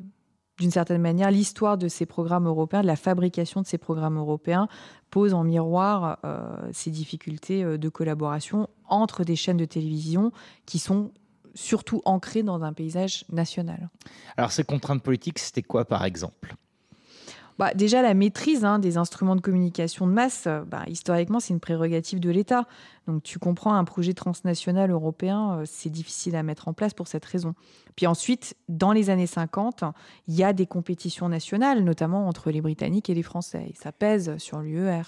d'une 0.59 0.71
certaine 0.71 1.01
manière, 1.01 1.31
l'histoire 1.31 1.77
de 1.77 1.87
ces 1.87 2.05
programmes 2.05 2.47
européens, 2.47 2.81
de 2.81 2.87
la 2.87 2.97
fabrication 2.97 3.61
de 3.61 3.65
ces 3.65 3.77
programmes 3.77 4.17
européens, 4.17 4.67
pose 5.09 5.33
en 5.33 5.43
miroir 5.43 6.19
ces 6.73 6.91
difficultés 6.91 7.63
de 7.63 7.89
collaboration 7.89 8.67
entre 8.89 9.23
des 9.23 9.37
chaînes 9.37 9.57
de 9.57 9.63
télévision 9.63 10.33
qui 10.65 10.77
sont 10.77 11.11
surtout 11.55 12.01
ancrées 12.03 12.43
dans 12.43 12.61
un 12.61 12.73
paysage 12.73 13.23
national. 13.31 13.89
Alors 14.35 14.51
ces 14.51 14.65
contraintes 14.65 15.01
politiques, 15.01 15.39
c'était 15.39 15.63
quoi 15.63 15.85
par 15.85 16.03
exemple? 16.03 16.55
Bah, 17.59 17.73
déjà, 17.75 18.01
la 18.01 18.13
maîtrise 18.13 18.63
hein, 18.63 18.79
des 18.79 18.95
instruments 18.95 19.35
de 19.35 19.41
communication 19.41 20.07
de 20.07 20.13
masse, 20.13 20.45
euh, 20.47 20.61
bah, 20.65 20.83
historiquement, 20.87 21.41
c'est 21.41 21.53
une 21.53 21.59
prérogative 21.59 22.21
de 22.21 22.29
l'État. 22.29 22.65
Donc, 23.05 23.21
tu 23.21 23.37
comprends, 23.37 23.73
un 23.73 23.83
projet 23.83 24.13
transnational 24.13 24.91
européen, 24.91 25.59
euh, 25.59 25.63
c'est 25.65 25.89
difficile 25.89 26.37
à 26.37 26.43
mettre 26.43 26.69
en 26.69 26.73
place 26.73 26.93
pour 26.93 27.09
cette 27.09 27.25
raison. 27.25 27.55
Puis 27.97 28.07
ensuite, 28.07 28.55
dans 28.69 28.93
les 28.93 29.09
années 29.09 29.27
50, 29.27 29.83
il 30.29 30.35
y 30.35 30.43
a 30.45 30.53
des 30.53 30.67
compétitions 30.67 31.27
nationales, 31.27 31.83
notamment 31.83 32.29
entre 32.29 32.49
les 32.49 32.61
Britanniques 32.61 33.09
et 33.09 33.13
les 33.13 33.23
Français. 33.23 33.65
Et 33.69 33.75
ça 33.75 33.91
pèse 33.91 34.37
sur 34.37 34.59
l'UER. 34.59 35.01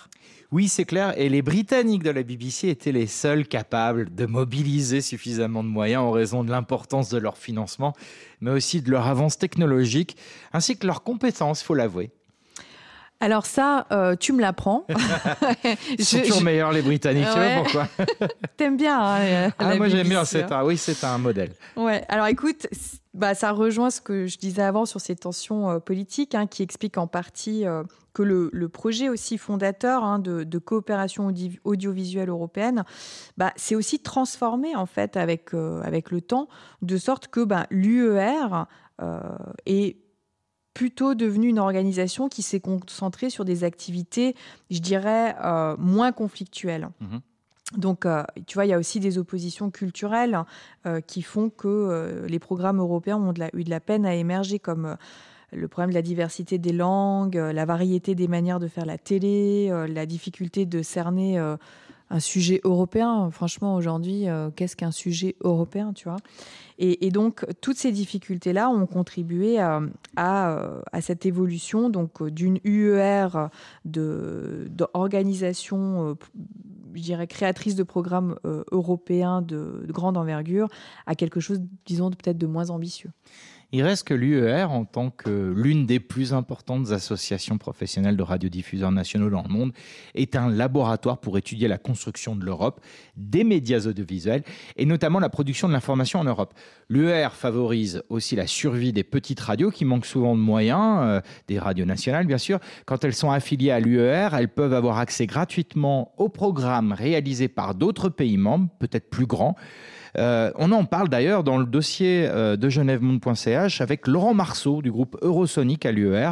Oui, 0.51 0.67
c'est 0.67 0.83
clair. 0.83 1.17
Et 1.17 1.29
les 1.29 1.41
Britanniques 1.41 2.03
de 2.03 2.09
la 2.09 2.23
BBC 2.23 2.67
étaient 2.67 2.91
les 2.91 3.07
seuls 3.07 3.47
capables 3.47 4.13
de 4.13 4.25
mobiliser 4.25 4.99
suffisamment 4.99 5.63
de 5.63 5.69
moyens 5.69 6.03
en 6.03 6.11
raison 6.11 6.43
de 6.43 6.51
l'importance 6.51 7.09
de 7.09 7.17
leur 7.17 7.37
financement, 7.37 7.93
mais 8.41 8.51
aussi 8.51 8.81
de 8.81 8.91
leur 8.91 9.07
avance 9.07 9.37
technologique, 9.37 10.17
ainsi 10.51 10.77
que 10.77 10.85
leurs 10.85 11.03
compétences, 11.03 11.61
il 11.61 11.63
faut 11.63 11.75
l'avouer. 11.75 12.11
Alors 13.21 13.45
ça, 13.45 13.85
euh, 13.91 14.15
tu 14.15 14.33
me 14.33 14.41
l'apprends. 14.41 14.85
Ils 15.97 16.03
sont 16.03 16.19
toujours 16.21 16.41
meilleurs 16.41 16.71
les 16.71 16.81
Britanniques, 16.81 17.27
tu 17.31 17.37
vois 17.39 17.63
pourquoi? 17.63 17.87
T'aimes 18.57 18.77
bien 18.77 18.99
hein, 18.99 19.51
ah, 19.59 19.75
Moi 19.75 19.89
j'aime 19.89 20.09
bien, 20.09 20.25
c'est 20.25 20.51
un, 20.51 20.63
oui, 20.63 20.75
c'est 20.75 21.03
un 21.03 21.19
modèle. 21.19 21.51
Ouais. 21.75 22.03
Alors 22.09 22.25
écoute, 22.25 22.65
bah, 23.13 23.35
ça 23.35 23.51
rejoint 23.51 23.91
ce 23.91 24.01
que 24.01 24.25
je 24.25 24.39
disais 24.39 24.63
avant 24.63 24.87
sur 24.87 24.99
ces 24.99 25.15
tensions 25.15 25.69
euh, 25.69 25.79
politiques, 25.79 26.33
hein, 26.33 26.47
qui 26.47 26.63
expliquent 26.63 26.97
en 26.97 27.05
partie 27.05 27.67
euh, 27.67 27.83
que 28.13 28.23
le, 28.23 28.49
projet 28.69 29.07
aussi 29.07 29.37
fondateur 29.37 30.03
hein, 30.03 30.17
de, 30.17 30.57
coopération 30.57 31.31
audiovisuelle 31.63 32.29
européenne, 32.29 32.83
bah, 33.37 33.53
c'est 33.55 33.75
aussi 33.75 33.99
transformé 33.99 34.75
en 34.75 34.87
fait 34.87 35.15
avec, 35.15 35.53
avec 35.53 36.09
le 36.09 36.21
temps, 36.21 36.47
de 36.81 36.97
sorte 36.97 37.27
que 37.27 37.43
bah, 37.43 37.67
l'UER 37.69 38.65
est 39.67 39.97
plutôt 40.73 41.15
devenu 41.15 41.47
une 41.49 41.59
organisation 41.59 42.29
qui 42.29 42.41
s'est 42.41 42.59
concentrée 42.61 43.29
sur 43.29 43.45
des 43.45 43.63
activités, 43.63 44.35
je 44.69 44.79
dirais, 44.79 45.35
euh, 45.43 45.75
moins 45.77 46.11
conflictuelles. 46.11 46.89
Mhm. 47.01 47.19
Donc, 47.77 48.05
euh, 48.05 48.23
tu 48.47 48.55
vois, 48.55 48.65
il 48.65 48.69
y 48.69 48.73
a 48.73 48.77
aussi 48.77 48.99
des 48.99 49.17
oppositions 49.17 49.69
culturelles 49.71 50.39
euh, 50.85 50.99
qui 51.01 51.21
font 51.21 51.49
que 51.49 52.25
les 52.27 52.39
programmes 52.39 52.79
européens 52.79 53.17
ont 53.17 53.31
de 53.33 53.39
la- 53.39 53.49
eu 53.53 53.63
de 53.63 53.69
la 53.69 53.79
peine 53.79 54.05
à 54.05 54.13
émerger, 54.15 54.59
comme 54.59 54.97
le 55.53 55.67
problème 55.67 55.89
de 55.91 55.95
la 55.95 56.01
diversité 56.01 56.57
des 56.57 56.73
langues, 56.73 57.35
la 57.35 57.65
variété 57.65 58.15
des 58.15 58.27
manières 58.27 58.59
de 58.59 58.67
faire 58.67 58.85
la 58.85 58.97
télé, 58.97 59.69
la 59.89 60.05
difficulté 60.05 60.65
de 60.65 60.81
cerner 60.81 61.37
un 62.11 62.19
sujet 62.19 62.61
européen. 62.63 63.31
Franchement, 63.31 63.75
aujourd'hui, 63.75 64.25
qu'est-ce 64.55 64.75
qu'un 64.75 64.91
sujet 64.91 65.35
européen, 65.41 65.93
tu 65.93 66.07
vois? 66.07 66.17
Et, 66.83 67.11
donc, 67.11 67.45
toutes 67.61 67.77
ces 67.77 67.91
difficultés-là 67.91 68.69
ont 68.69 68.87
contribué 68.87 69.59
à, 69.59 69.81
à, 70.15 70.81
à 70.91 71.01
cette 71.01 71.27
évolution 71.27 71.91
donc 71.91 72.27
d'une 72.27 72.57
UER 72.63 73.27
de, 73.85 74.67
d'organisation, 74.71 76.09
euh, 76.09 76.13
je 76.95 77.01
dirais, 77.01 77.27
créatrice 77.27 77.75
de 77.75 77.83
programmes 77.83 78.35
euh, 78.45 78.63
européens 78.71 79.43
de, 79.43 79.83
de 79.85 79.91
grande 79.91 80.17
envergure 80.17 80.69
à 81.05 81.13
quelque 81.13 81.39
chose, 81.39 81.61
disons, 81.85 82.09
de- 82.09 82.15
peut-être 82.15 82.39
de 82.39 82.47
moins 82.47 82.71
ambitieux. 82.71 83.11
Il 83.73 83.83
reste 83.83 84.05
que 84.05 84.13
l'UER, 84.13 84.65
en 84.69 84.83
tant 84.83 85.09
que 85.09 85.53
l'une 85.55 85.85
des 85.85 86.01
plus 86.01 86.33
importantes 86.33 86.91
associations 86.91 87.57
professionnelles 87.57 88.17
de 88.17 88.23
radiodiffuseurs 88.23 88.91
nationaux 88.91 89.29
dans 89.29 89.43
le 89.43 89.49
monde, 89.49 89.71
est 90.13 90.35
un 90.35 90.49
laboratoire 90.49 91.19
pour 91.19 91.37
étudier 91.37 91.69
la 91.69 91.77
construction 91.77 92.35
de 92.35 92.43
l'Europe, 92.43 92.81
des 93.15 93.45
médias 93.45 93.87
audiovisuels 93.87 94.43
et 94.75 94.85
notamment 94.85 95.19
la 95.19 95.29
production 95.29 95.69
de 95.69 95.73
l'information 95.73 96.19
en 96.19 96.25
Europe. 96.25 96.53
L'UER 96.89 97.29
favorise 97.31 98.03
aussi 98.09 98.35
la 98.35 98.45
survie 98.45 98.91
des 98.91 99.05
petites 99.05 99.39
radios 99.39 99.71
qui 99.71 99.85
manquent 99.85 100.05
souvent 100.05 100.35
de 100.35 100.41
moyens, 100.41 100.99
euh, 101.03 101.21
des 101.47 101.57
radios 101.57 101.85
nationales 101.85 102.27
bien 102.27 102.37
sûr. 102.37 102.59
Quand 102.85 103.05
elles 103.05 103.15
sont 103.15 103.31
affiliées 103.31 103.71
à 103.71 103.79
l'UER, 103.79 104.29
elles 104.33 104.49
peuvent 104.49 104.73
avoir 104.73 104.97
accès 104.97 105.27
gratuitement 105.27 106.13
aux 106.17 106.27
programmes 106.27 106.91
réalisés 106.91 107.47
par 107.47 107.73
d'autres 107.73 108.09
pays 108.09 108.35
membres, 108.35 108.67
peut-être 108.79 109.09
plus 109.09 109.27
grands. 109.27 109.55
Euh, 110.17 110.51
on 110.55 110.71
en 110.71 110.85
parle 110.85 111.09
d'ailleurs 111.09 111.43
dans 111.43 111.57
le 111.57 111.65
dossier 111.65 112.27
euh, 112.27 112.55
de 112.55 112.69
genèvemonde.ch 112.69 113.81
avec 113.81 114.07
Laurent 114.07 114.33
Marceau 114.33 114.81
du 114.81 114.91
groupe 114.91 115.17
Eurosonic 115.21 115.85
à 115.85 115.91
l'UER, 115.91 116.31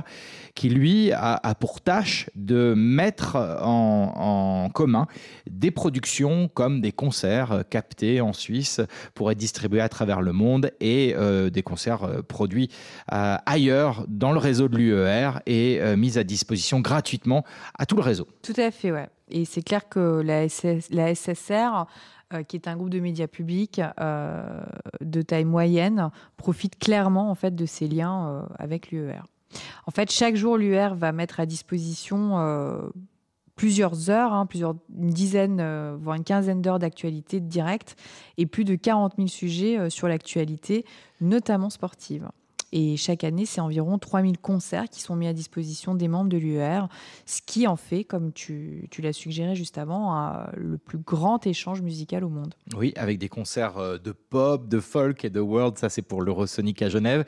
qui 0.55 0.69
lui 0.69 1.11
a, 1.13 1.39
pour 1.59 1.81
tâche 1.81 2.29
de 2.35 2.73
mettre 2.75 3.35
en, 3.61 4.69
commun 4.73 5.07
des 5.49 5.71
productions 5.71 6.49
comme 6.53 6.81
des 6.81 6.91
concerts 6.91 7.51
euh, 7.51 7.61
captés 7.67 8.21
en 8.21 8.33
Suisse 8.33 8.81
pour 9.13 9.31
être 9.31 9.37
distribués 9.37 9.81
à 9.81 9.89
travers 9.89 10.21
le 10.21 10.33
monde 10.33 10.71
et 10.79 11.15
des 11.51 11.63
concerts 11.63 12.23
produits 12.27 12.69
ailleurs 13.07 14.05
dans 14.07 14.31
le 14.31 14.37
réseau 14.37 14.67
de 14.67 14.77
l'UER 14.77 15.31
et 15.45 15.79
mis 15.95 16.17
à 16.17 16.23
disposition 16.23 16.79
gratuitement 16.79 17.43
à 17.77 17.85
tout 17.85 17.95
le 17.95 18.01
réseau. 18.01 18.27
Tout 18.41 18.53
à 18.57 18.71
fait, 18.71 18.91
ouais. 18.91 19.07
Et 19.29 19.45
c'est 19.45 19.61
clair 19.61 19.87
que 19.87 20.21
la, 20.21 20.49
SS 20.49 20.89
la 20.91 21.13
SSR, 21.13 21.85
qui 22.47 22.55
est 22.55 22.67
un 22.67 22.75
groupe 22.75 22.89
de 22.89 22.99
médias 22.99 23.27
publics 23.27 23.81
euh, 23.99 24.61
de 25.01 25.21
taille 25.21 25.45
moyenne, 25.45 26.09
profite 26.37 26.77
clairement 26.77 27.29
en 27.29 27.35
fait 27.35 27.55
de 27.55 27.65
ces 27.65 27.87
liens 27.87 28.27
euh, 28.27 28.41
avec 28.57 28.91
l'UER. 28.91 29.21
En 29.87 29.91
fait, 29.91 30.11
chaque 30.11 30.35
jour, 30.35 30.57
l'UER 30.57 30.89
va 30.95 31.11
mettre 31.11 31.39
à 31.39 31.45
disposition 31.45 32.37
euh, 32.39 32.89
plusieurs 33.55 34.09
heures, 34.09 34.33
hein, 34.33 34.45
plusieurs, 34.45 34.75
une 34.97 35.09
dizaine, 35.09 35.59
euh, 35.59 35.97
voire 35.99 36.15
une 36.15 36.23
quinzaine 36.23 36.61
d'heures 36.61 36.79
d'actualité 36.79 37.39
directe 37.39 37.95
et 38.37 38.45
plus 38.45 38.63
de 38.63 38.75
40 38.75 39.15
000 39.17 39.27
sujets 39.27 39.77
euh, 39.77 39.89
sur 39.89 40.07
l'actualité, 40.07 40.85
notamment 41.19 41.69
sportive. 41.69 42.29
Et 42.71 42.97
chaque 42.97 43.23
année, 43.23 43.45
c'est 43.45 43.61
environ 43.61 43.97
3000 43.97 44.37
concerts 44.37 44.89
qui 44.89 45.01
sont 45.01 45.15
mis 45.15 45.27
à 45.27 45.33
disposition 45.33 45.95
des 45.95 46.07
membres 46.07 46.29
de 46.29 46.37
l'UER, 46.37 46.81
ce 47.25 47.41
qui 47.45 47.65
en 47.67 47.75
fait, 47.75 48.03
comme 48.03 48.31
tu, 48.31 48.87
tu 48.91 49.01
l'as 49.01 49.13
suggéré 49.13 49.55
juste 49.55 49.77
avant, 49.77 50.13
un- 50.15 50.49
le 50.55 50.77
plus 50.77 50.99
grand 50.99 51.45
échange 51.47 51.81
musical 51.81 52.23
au 52.23 52.29
monde. 52.29 52.53
Oui, 52.75 52.93
avec 52.95 53.17
des 53.17 53.29
concerts 53.29 53.77
euh, 53.77 53.97
de 53.97 54.11
pop, 54.11 54.67
de 54.67 54.79
folk 54.79 55.25
et 55.25 55.29
de 55.29 55.39
world, 55.39 55.77
ça 55.77 55.89
c'est 55.89 56.01
pour 56.03 56.21
l'Eurosonic 56.21 56.81
à 56.81 56.89
Genève, 56.89 57.25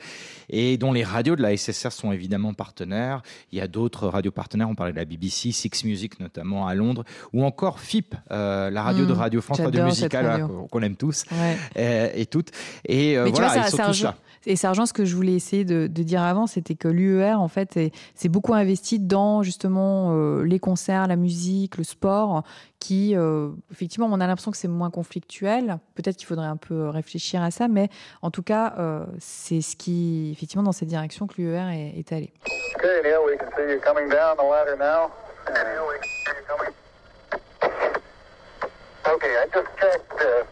et 0.48 0.76
dont 0.78 0.92
les 0.92 1.04
radios 1.04 1.36
de 1.36 1.42
la 1.42 1.56
SSR 1.56 1.90
sont 1.92 2.12
évidemment 2.12 2.54
partenaires. 2.54 3.22
Il 3.50 3.58
y 3.58 3.60
a 3.60 3.68
d'autres 3.68 4.06
radios 4.08 4.30
partenaires, 4.32 4.68
on 4.68 4.74
parlait 4.74 4.92
de 4.92 4.98
la 4.98 5.04
BBC, 5.04 5.50
Six 5.52 5.84
Music 5.84 6.20
notamment 6.20 6.66
à 6.66 6.74
Londres, 6.74 7.04
ou 7.32 7.44
encore 7.44 7.80
FIP, 7.80 8.14
euh, 8.30 8.70
la 8.70 8.82
radio 8.82 9.06
de 9.06 9.12
Radio 9.12 9.40
France, 9.40 9.60
radio 9.60 9.84
musicale 9.84 10.46
qu'on 10.70 10.82
aime 10.82 10.96
tous 10.96 11.24
Ouais. 11.32 11.56
euh, 11.78 12.10
et 12.14 12.26
toutes. 12.26 12.50
Et 12.86 13.16
euh, 13.18 13.24
voilà, 13.26 13.48
vois, 13.48 13.62
ça, 13.62 13.66
ils 13.66 13.70
sont 13.70 13.76
ça 13.76 13.86
tous 13.86 14.02
là. 14.04 14.16
Et 14.46 14.54
rejoint 14.66 14.86
ce 14.86 14.92
que 14.92 15.04
je 15.04 15.14
voulais 15.14 15.34
essayer 15.34 15.64
de, 15.64 15.86
de 15.86 16.02
dire 16.02 16.22
avant, 16.22 16.46
c'était 16.46 16.74
que 16.74 16.88
l'UER, 16.88 17.34
en 17.34 17.48
fait, 17.48 17.76
est- 17.76 17.94
s'est 18.14 18.28
beaucoup 18.28 18.54
investi 18.54 18.98
dans 18.98 19.42
justement 19.42 20.08
euh, 20.16 20.42
les 20.44 20.58
concerts, 20.58 21.06
la 21.06 21.16
musique, 21.16 21.76
le 21.76 21.84
sport, 21.84 22.42
qui, 22.80 23.14
euh, 23.16 23.50
effectivement, 23.70 24.08
on 24.10 24.20
a 24.20 24.26
l'impression 24.26 24.50
que 24.50 24.56
c'est 24.56 24.66
moins 24.68 24.90
conflictuel. 24.90 25.78
Peut-être 25.94 26.16
qu'il 26.16 26.26
faudrait 26.26 26.46
un 26.48 26.56
peu 26.56 26.88
réfléchir 26.88 27.40
à 27.42 27.50
ça, 27.52 27.68
mais 27.68 27.88
en 28.22 28.30
tout 28.32 28.42
cas, 28.42 28.74
euh, 28.78 29.04
c'est 29.20 29.60
ce 29.60 29.76
qui, 29.76 30.30
effectivement, 30.32 30.64
dans 30.64 30.72
cette 30.72 30.88
direction 30.88 31.26
que 31.28 31.34
l'UER 31.40 31.68
est, 31.72 31.98
est 31.98 32.12
allé. 32.12 32.32
Okay, 32.76 33.02
Neil, 33.04 33.14
we 33.24 33.36
can 33.38 33.46
see 33.56 33.72
you 33.72 33.80
coming 33.80 34.08
down 34.08 34.36
the 34.36 34.42
ladder 34.50 34.76
now. 34.76 35.10
Neil, 35.48 35.86
we 35.88 35.98
can 36.00 36.08
see 36.24 36.32
you 36.36 36.44
coming. 36.48 36.74
Okay, 39.04 39.34
I 39.36 39.46
just 39.52 39.68
checked 39.78 40.20
uh, 40.20 40.44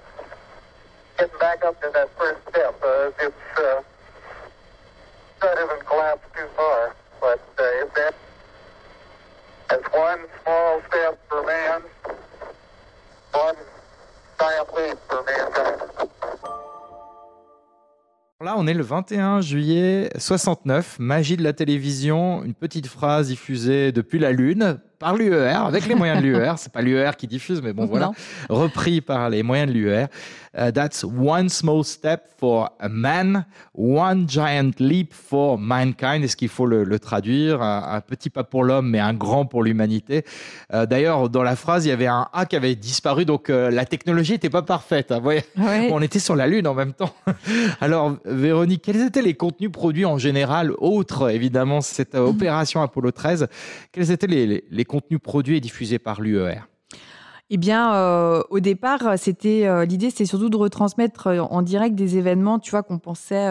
Là, 18.43 18.55
on 18.57 18.67
est 18.67 18.73
le 18.73 18.83
21 18.83 19.43
juillet 19.43 20.11
69, 20.17 20.99
magie 20.99 21.37
de 21.37 21.45
la 21.45 21.53
télévision, 21.53 22.43
une 22.43 22.55
petite 22.55 22.87
phrase 22.87 23.27
diffusée 23.27 23.93
depuis 23.93 24.19
la 24.19 24.33
Lune 24.33 24.81
par 25.01 25.17
l'UER, 25.17 25.57
avec 25.67 25.89
les 25.89 25.97
moyens 25.97 26.23
de 26.23 26.27
l'UER. 26.29 26.53
C'est 26.59 26.73
pas 26.73 26.83
l'UER 26.83 27.11
qui 27.19 27.27
diffuse, 27.27 27.61
mais 27.61 27.73
bon, 27.73 27.87
voilà. 27.87 28.07
Non. 28.07 28.13
Repris 28.57 29.01
par 29.01 29.29
les 29.31 29.43
moyens 29.43 29.69
de 29.69 29.73
l'UER. 29.77 30.05
Uh, 30.53 30.73
that's 30.73 31.05
one 31.05 31.49
small 31.49 31.85
step 31.85 32.25
for 32.41 32.71
a 32.81 32.89
man, 32.89 33.45
one 33.73 34.29
giant 34.29 34.73
leap 34.81 35.13
for 35.15 35.57
mankind. 35.59 36.25
Est-ce 36.25 36.37
qu'il 36.37 36.49
faut 36.49 36.67
le, 36.67 36.83
le 36.83 36.99
traduire? 36.99 37.63
Un, 37.63 37.95
un 37.95 38.01
petit 38.01 38.31
pas 38.31 38.43
pour 38.43 38.65
l'homme, 38.65 38.91
mais 38.91 38.99
un 38.99 39.15
grand 39.15 39.47
pour 39.47 39.63
l'humanité. 39.63 40.25
Euh, 40.75 40.87
D'ailleurs, 40.87 41.29
dans 41.31 41.45
la 41.45 41.55
phrase, 41.55 41.87
il 41.87 41.91
y 41.91 41.93
avait 41.93 42.09
un 42.09 42.27
A 42.33 42.47
qui 42.47 42.57
avait 42.57 42.75
disparu, 42.75 43.25
donc 43.25 43.49
euh, 43.49 43.71
la 43.71 43.85
technologie 43.85 44.33
n'était 44.33 44.51
pas 44.51 44.63
parfaite. 44.63 45.13
hein, 45.13 45.21
Ouais. 45.23 45.45
on 45.93 46.03
était 46.03 46.19
sur 46.19 46.35
la 46.35 46.49
Lune 46.49 46.67
en 46.67 46.75
même 46.75 46.93
temps. 46.95 47.15
Alors, 47.81 48.17
Véronique, 48.25 48.83
quels 48.83 49.01
étaient 49.03 49.23
les 49.23 49.35
contenus 49.35 49.71
produits 49.71 50.05
en 50.05 50.19
général, 50.19 50.73
autres 50.79 51.31
évidemment 51.31 51.81
cette 51.81 52.17
euh, 52.17 52.27
opération 52.27 52.83
Apollo 52.83 53.13
13 53.13 53.47
Quels 53.93 54.11
étaient 54.11 54.27
les, 54.27 54.47
les- 54.47 54.65
les 54.69 54.85
contenus 54.91 55.21
produits 55.23 55.57
et 55.57 55.61
diffusés 55.61 56.01
par 56.01 56.21
l'UER 56.21 56.63
Eh 57.49 57.57
bien, 57.59 57.95
euh, 57.95 58.43
au 58.51 58.59
départ, 58.59 59.17
c'était 59.17 59.67
euh, 59.67 59.85
l'idée, 59.85 60.11
c'était 60.11 60.27
surtout 60.27 60.51
de 60.51 60.57
retransmettre 60.57 61.29
euh, 61.29 61.41
en 61.41 61.63
direct 61.63 61.95
des 61.95 62.19
événements, 62.19 62.59
tu 62.59 62.73
vois, 62.73 62.83
qu'on 62.83 62.99
pensait 62.99 63.49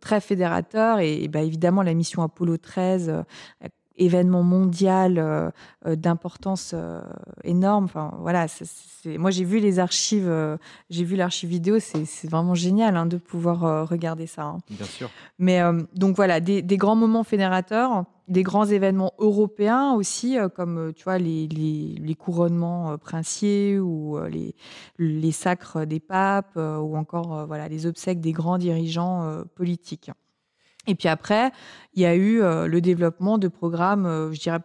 très 0.00 0.20
fédérateurs. 0.20 0.98
Et, 0.98 1.24
et 1.24 1.28
bah, 1.28 1.40
évidemment, 1.40 1.82
la 1.82 1.94
mission 1.94 2.22
Apollo 2.22 2.58
13, 2.58 3.08
euh, 3.08 3.22
événement 3.96 4.42
mondial 4.42 5.18
euh, 5.18 5.50
euh, 5.86 5.96
d'importance 5.96 6.72
euh, 6.74 7.00
énorme. 7.42 7.84
Enfin, 7.84 8.12
voilà. 8.20 8.46
Moi, 9.06 9.30
j'ai 9.30 9.44
vu 9.44 9.58
les 9.58 9.78
archives, 9.78 10.28
euh, 10.28 10.56
j'ai 10.90 11.04
vu 11.04 11.16
l'archive 11.16 11.50
vidéo. 11.50 11.78
C'est 11.78 12.28
vraiment 12.28 12.54
génial 12.54 12.96
hein, 12.96 13.06
de 13.06 13.16
pouvoir 13.18 13.88
regarder 13.88 14.26
ça. 14.26 14.42
hein. 14.44 14.58
Bien 14.70 14.86
sûr. 14.86 15.10
Mais 15.38 15.60
donc 15.94 16.16
voilà, 16.16 16.40
des, 16.40 16.62
des 16.62 16.76
grands 16.76 16.96
moments 16.96 17.24
fédérateurs, 17.24 18.04
des 18.28 18.42
grands 18.42 18.64
événements 18.64 19.12
européens 19.18 19.92
aussi, 19.92 20.36
comme 20.56 20.92
tu 20.96 21.04
vois 21.04 21.18
les, 21.18 21.46
les, 21.48 21.96
les 22.00 22.14
couronnements 22.14 22.96
princiers 22.98 23.78
ou 23.78 24.18
les, 24.30 24.54
les 24.98 25.32
sacres 25.32 25.84
des 25.84 26.00
papes 26.00 26.56
ou 26.56 26.96
encore 26.96 27.46
voilà 27.46 27.68
les 27.68 27.86
obsèques 27.86 28.20
des 28.20 28.32
grands 28.32 28.58
dirigeants 28.58 29.42
politiques. 29.54 30.10
Et 30.86 30.94
puis 30.94 31.08
après, 31.08 31.52
il 31.94 32.02
y 32.02 32.06
a 32.06 32.14
eu 32.14 32.42
euh, 32.42 32.66
le 32.66 32.80
développement 32.80 33.38
de 33.38 33.48
programmes, 33.48 34.06
euh, 34.06 34.32
je 34.32 34.40
dirais 34.40 34.60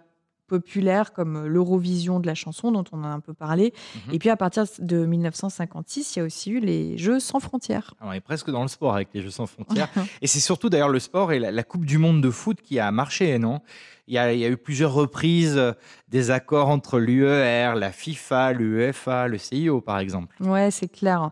populaires 0.49 1.13
comme 1.13 1.45
l'Eurovision 1.45 2.19
de 2.19 2.27
la 2.27 2.36
chanson 2.36 2.71
dont 2.71 2.84
on 2.91 3.03
a 3.03 3.08
un 3.08 3.19
peu 3.21 3.34
parlé. 3.34 3.71
Mhm. 4.08 4.13
Et 4.15 4.19
puis 4.19 4.29
à 4.29 4.36
partir 4.36 4.65
de 4.79 5.05
1956, 5.05 6.15
il 6.15 6.19
y 6.19 6.21
a 6.21 6.25
aussi 6.25 6.51
eu 6.51 6.60
les 6.60 6.97
Jeux 6.97 7.19
sans 7.19 7.39
frontières. 7.39 7.93
Alors, 8.01 8.12
on 8.12 8.15
est 8.15 8.19
presque 8.19 8.49
dans 8.49 8.63
le 8.63 8.67
sport 8.67 8.95
avec 8.95 9.10
les 9.13 9.21
Jeux 9.21 9.29
sans 9.29 9.45
frontières. 9.45 9.89
et 10.21 10.27
c'est 10.27 10.39
surtout 10.39 10.69
d'ailleurs 10.69 10.89
le 10.89 10.99
sport 10.99 11.32
et 11.32 11.39
la, 11.39 11.51
la 11.51 11.63
Coupe 11.63 11.86
du 11.86 11.99
Monde 11.99 12.21
de 12.21 12.32
foot 12.32 12.60
qui 12.62 12.79
a 12.79 12.91
marché, 12.91 13.38
non? 13.39 13.62
Il 14.10 14.15
y, 14.15 14.17
a, 14.17 14.50
eu 14.50 14.58
plusieurs 14.58 14.91
reprises 14.91 15.56
euh, 15.56 15.74
des 16.08 16.32
accords 16.32 16.69
entre 16.69 16.98
l'UER, 16.98 17.74
la 17.76 17.91
FIFA, 17.91 18.54
l'UEFA, 18.54 19.28
le 19.28 19.38
CIO, 19.38 19.82
par 19.82 20.00
exemple. 20.00 20.36
Ouais, 20.41 20.72
c'est 20.72 20.88
clair. 20.88 21.30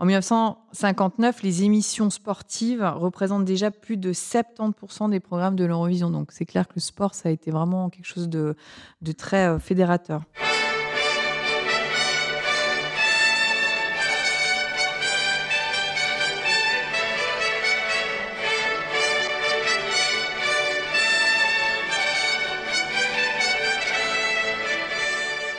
En 0.00 0.04
1959, 0.06 1.44
les 1.44 1.62
émissions 1.62 2.10
sportives 2.10 2.82
représentent 2.96 3.44
déjà 3.44 3.70
plus 3.70 3.96
de 3.96 4.12
70% 4.12 5.08
des 5.10 5.20
programmes 5.20 5.54
de 5.54 5.64
l'Eurovision. 5.64 6.10
Donc 6.10 6.32
c'est 6.32 6.46
clair 6.46 6.66
que 6.66 6.74
le 6.74 6.80
sport, 6.80 7.14
ça 7.14 7.28
a 7.28 7.32
été 7.32 7.52
vraiment 7.52 7.90
quelque 7.90 8.06
chose 8.06 8.28
de, 8.28 8.56
très 9.16 9.46
euh, 9.46 9.58
fédérateur. 9.60 10.22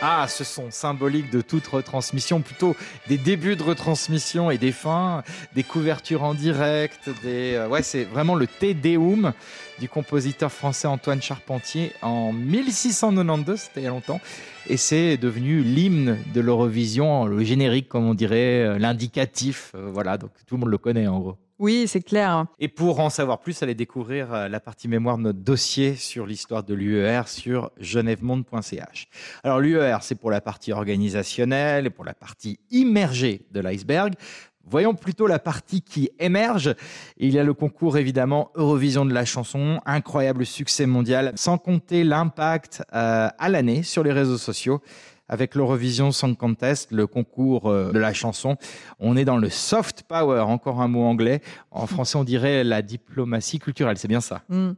Ah, 0.09 0.25
ce 0.29 0.45
son 0.45 0.71
symbolique 0.71 1.29
de 1.31 1.41
toute 1.41 1.67
retransmission, 1.67 2.39
plutôt 2.39 2.77
des 3.09 3.17
débuts 3.17 3.57
de 3.57 3.63
retransmission 3.63 4.49
et 4.49 4.57
des 4.57 4.71
fins, 4.71 5.21
des 5.53 5.63
couvertures 5.63 6.23
en 6.23 6.33
direct, 6.33 7.09
des... 7.23 7.55
Euh, 7.55 7.67
ouais, 7.67 7.83
c'est 7.83 8.05
vraiment 8.05 8.35
le 8.35 8.47
Te 8.47 8.71
Deum 8.71 9.33
du 9.79 9.89
compositeur 9.89 10.49
français 10.49 10.87
Antoine 10.87 11.21
Charpentier 11.21 11.91
en 12.01 12.31
1692, 12.31 13.59
c'était 13.59 13.81
il 13.81 13.83
y 13.83 13.87
a 13.87 13.89
longtemps, 13.89 14.21
et 14.67 14.77
c'est 14.77 15.17
devenu 15.17 15.61
l'hymne 15.61 16.17
de 16.33 16.39
l'Eurovision, 16.39 17.25
le 17.25 17.43
générique 17.43 17.89
comme 17.89 18.07
on 18.07 18.13
dirait, 18.13 18.63
euh, 18.63 18.79
l'indicatif, 18.79 19.73
euh, 19.75 19.89
voilà, 19.91 20.17
donc 20.17 20.31
tout 20.47 20.55
le 20.55 20.61
monde 20.61 20.69
le 20.69 20.77
connaît 20.77 21.07
en 21.07 21.19
gros. 21.19 21.37
Oui, 21.59 21.87
c'est 21.87 22.01
clair. 22.01 22.45
Et 22.59 22.67
pour 22.67 22.99
en 22.99 23.09
savoir 23.09 23.39
plus, 23.39 23.63
allez 23.63 23.73
découvrir 23.73 24.31
euh, 24.31 24.47
la 24.47 24.59
partie 24.59 24.87
mémoire 24.87 25.17
de 25.17 25.23
notre 25.23 25.39
dossier 25.39 25.95
sur 25.95 26.27
l'histoire 26.27 26.63
de 26.63 26.75
l'UER 26.75 27.23
sur 27.25 27.71
genèvemonde.ch. 27.79 29.07
Alors 29.43 29.59
l'UER, 29.59 29.97
c'est 30.01 30.19
pour 30.19 30.29
la 30.29 30.39
partie 30.39 30.71
organisationnelle 30.71 31.87
et 31.87 31.89
pour 31.89 32.05
la 32.05 32.13
partie 32.13 32.59
immergée 32.69 33.41
de 33.51 33.59
l'iceberg. 33.59 34.13
Voyons 34.69 34.93
plutôt 34.93 35.25
la 35.25 35.39
partie 35.39 35.81
qui 35.81 36.11
émerge. 36.19 36.75
Il 37.17 37.31
y 37.31 37.39
a 37.39 37.43
le 37.43 37.53
concours 37.55 37.97
évidemment 37.97 38.51
Eurovision 38.53 39.05
de 39.05 39.13
la 39.13 39.25
chanson, 39.25 39.79
incroyable 39.85 40.45
succès 40.45 40.85
mondial, 40.85 41.31
sans 41.35 41.57
compter 41.57 42.03
l'impact 42.03 42.83
euh, 42.93 43.29
à 43.35 43.49
l'année 43.49 43.81
sur 43.81 44.03
les 44.03 44.11
réseaux 44.11 44.37
sociaux 44.37 44.81
avec 45.29 45.55
l'Eurovision 45.55 46.11
Song 46.11 46.35
Contest, 46.35 46.91
le 46.91 47.07
concours 47.07 47.69
euh, 47.69 47.91
de 47.91 47.99
la 47.99 48.13
chanson. 48.13 48.57
On 48.99 49.17
est 49.17 49.25
dans 49.25 49.37
le 49.37 49.49
soft 49.49 50.03
power, 50.03 50.41
encore 50.41 50.81
un 50.81 50.87
mot 50.87 51.03
anglais. 51.03 51.41
En 51.71 51.87
français, 51.87 52.17
on 52.17 52.23
dirait 52.23 52.63
la 52.63 52.81
diplomatie 52.81 53.59
culturelle, 53.59 53.97
c'est 53.97 54.07
bien 54.07 54.21
ça. 54.21 54.41
Mm. 54.49 54.71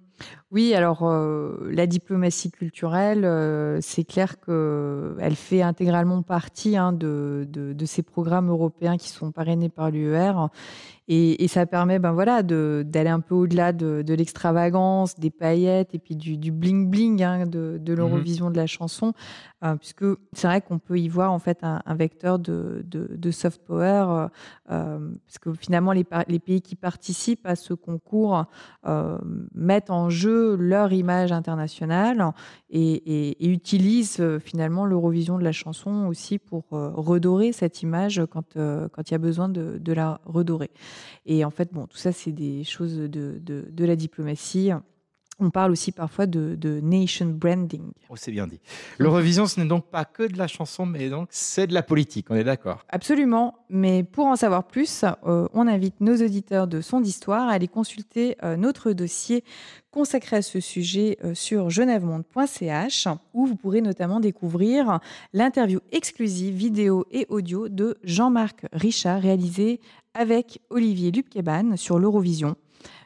Oui, 0.51 0.73
alors 0.73 1.03
euh, 1.03 1.69
la 1.71 1.85
diplomatie 1.85 2.49
culturelle, 2.49 3.23
euh, 3.23 3.77
c'est 3.81 4.03
clair 4.03 4.39
qu'elle 4.39 5.35
fait 5.35 5.61
intégralement 5.61 6.23
partie 6.23 6.75
hein, 6.75 6.91
de, 6.91 7.47
de, 7.51 7.85
ces 7.85 8.01
programmes 8.01 8.49
européens 8.49 8.97
qui 8.97 9.09
sont 9.09 9.31
parrainés 9.31 9.69
par 9.69 9.91
l'UER. 9.91 10.33
Et, 11.11 11.47
ça 11.47 11.65
permet 11.65 11.97
ben 11.97 12.11
voilà, 12.11 12.43
d'aller 12.43 13.09
un 13.09 13.19
peu 13.19 13.33
au-delà 13.33 13.73
de, 13.73 14.13
l'extravagance, 14.13 15.19
des 15.19 15.31
paillettes 15.31 15.95
et 15.95 15.99
puis 15.99 16.15
du 16.15 16.51
bling-bling 16.51 17.23
hein, 17.23 17.45
de, 17.47 17.79
de 17.81 17.91
mhm. 17.91 17.97
l'Eurovision 17.97 18.51
de 18.51 18.57
la 18.57 18.67
chanson, 18.67 19.13
euh, 19.63 19.75
puisque 19.75 20.05
c'est 20.33 20.45
vrai 20.45 20.61
qu'on 20.61 20.77
peut 20.77 20.99
y 20.99 21.09
voir 21.09 21.31
en 21.31 21.39
fait 21.39 21.59
un, 21.63 21.95
vecteur 21.95 22.37
de, 22.37 22.83
soft 23.31 23.61
power, 23.65 24.27
parce 24.67 25.39
que 25.41 25.53
finalement 25.53 25.93
les, 25.93 26.05
les, 26.27 26.39
pays 26.39 26.61
qui 26.61 26.75
participent 26.75 27.45
à 27.45 27.55
ce 27.55 27.73
concours 27.73 28.45
mettent 29.55 29.89
en 29.89 30.08
jeu 30.09 30.55
leur 30.55 30.93
image 30.93 31.31
internationale 31.31 32.33
et, 32.69 33.35
utilisent 33.45 34.19
euh, 34.19 34.39
finalement 34.39 34.85
l'Eurovision 34.85 35.37
de 35.37 35.43
la 35.43 35.51
chanson 35.51 36.07
aussi 36.07 36.37
pour 36.39 36.65
euh, 36.73 36.91
redorer 36.93 37.51
cette 37.51 37.81
image 37.81 38.21
quand, 38.29 38.55
euh, 38.57 38.87
quand 38.89 39.09
il 39.09 39.13
y 39.13 39.15
a 39.15 39.19
besoin 39.19 39.49
de, 39.49 39.93
la 39.93 40.21
redorer. 40.25 40.69
Et 41.25 41.43
en 41.43 41.49
fait, 41.49 41.73
bon, 41.73 41.87
tout 41.87 41.97
ça, 41.97 42.11
c'est 42.11 42.31
des 42.31 42.63
choses 42.63 42.97
de, 42.97 43.41
de 43.43 43.85
la 43.85 43.95
diplomatie. 43.95 44.71
On 45.39 45.49
parle 45.49 45.71
aussi 45.71 45.91
parfois 45.91 46.25
de, 46.25 46.79
nation 46.81 47.27
branding. 47.27 47.91
Oh, 48.09 48.15
c'est 48.15 48.31
bien 48.31 48.47
dit. 48.47 48.59
L'Eurovision, 48.97 49.45
ce 49.45 49.59
n'est 49.59 49.67
donc 49.67 49.85
pas 49.85 50.05
que 50.05 50.23
de 50.23 50.37
la 50.37 50.47
chanson, 50.47 50.85
mais 50.85 51.09
donc 51.09 51.29
c'est 51.31 51.67
de 51.67 51.73
la 51.73 51.81
politique, 51.81 52.27
on 52.29 52.35
est 52.35 52.43
d'accord 52.43 52.85
Absolument. 52.89 53.55
Mais 53.69 54.03
pour 54.03 54.25
en 54.25 54.35
savoir 54.35 54.65
plus, 54.65 55.05
euh, 55.25 55.47
on 55.53 55.67
invite 55.67 56.01
nos 56.01 56.15
auditeurs 56.15 56.67
de 56.67 56.81
Son 56.81 56.99
d'Histoire 56.99 57.47
à 57.47 57.53
aller 57.53 57.67
consulter 57.67 58.35
euh, 58.43 58.57
notre 58.57 58.91
dossier 58.91 59.43
consacré 59.91 60.37
à 60.37 60.41
ce 60.41 60.59
sujet 60.59 61.17
euh, 61.23 61.33
sur 61.33 61.69
genèvemonde.ch, 61.69 63.07
où 63.33 63.45
vous 63.45 63.55
pourrez 63.55 63.81
notamment 63.81 64.19
découvrir 64.19 64.99
l'interview 65.33 65.79
exclusive 65.91 66.53
vidéo 66.55 67.05
et 67.11 67.25
audio 67.29 67.69
de 67.69 67.97
Jean-Marc 68.03 68.65
Richard 68.73 69.21
réalisée 69.21 69.79
avec 70.13 70.59
Olivier 70.69 71.11
Lupkeban 71.11 71.77
sur 71.77 71.99
l'Eurovision. 71.99 72.55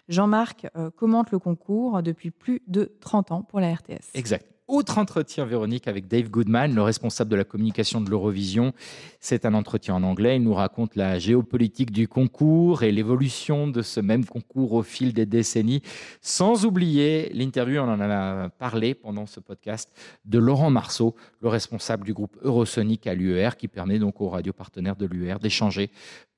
Jean-Marc 0.10 0.68
euh, 0.76 0.90
commente 0.92 1.32
le 1.32 1.40
concours 1.40 2.02
depuis 2.04 2.32
plus 2.32 2.62
de 2.68 2.92
30 3.00 3.32
ans 3.32 3.42
pour 3.44 3.60
la 3.60 3.74
RTS. 3.74 4.12
Exact. 4.14 4.54
Autre 4.70 4.98
entretien, 4.98 5.44
Véronique, 5.44 5.90
avec 5.90 6.08
Dave 6.08 6.30
Goodman, 6.30 6.74
le 6.74 6.82
responsable 6.82 7.30
de 7.30 7.36
la 7.36 7.44
communication 7.44 8.00
de 8.00 8.10
l'Eurovision. 8.10 8.72
C'est 9.20 9.46
un 9.46 9.56
entretien 9.56 9.94
en 9.94 10.04
anglais. 10.04 10.38
Il 10.38 10.44
nous 10.44 10.54
raconte 10.54 10.96
la 10.96 11.20
géopolitique 11.20 11.92
du 11.92 12.08
concours 12.08 12.84
et 12.84 12.94
l'évolution 12.94 13.68
de 13.68 13.82
ce 13.82 14.00
même 14.00 14.24
concours 14.24 14.72
au 14.72 14.82
fil 14.82 15.12
des 15.12 15.26
décennies. 15.26 15.82
Sans 16.22 16.66
oublier 16.66 17.30
l'interview, 17.34 17.82
on 17.82 17.90
en 17.90 18.00
a 18.00 18.50
parlé 18.50 18.94
pendant 18.94 19.26
ce 19.26 19.42
podcast, 19.42 19.92
de 20.24 20.40
Laurent 20.40 20.70
Marceau, 20.70 21.14
le 21.42 21.50
responsable 21.50 22.06
du 22.06 22.14
groupe 22.14 22.38
Eurosonic 22.42 23.06
à 23.06 23.16
l'UER, 23.16 23.58
qui 23.58 23.68
permet 23.68 24.00
donc 24.00 24.22
aux 24.22 24.30
radios 24.30 24.54
partenaires 24.54 24.96
de 24.96 25.06
l'UER 25.06 25.36
d'échanger 25.42 25.92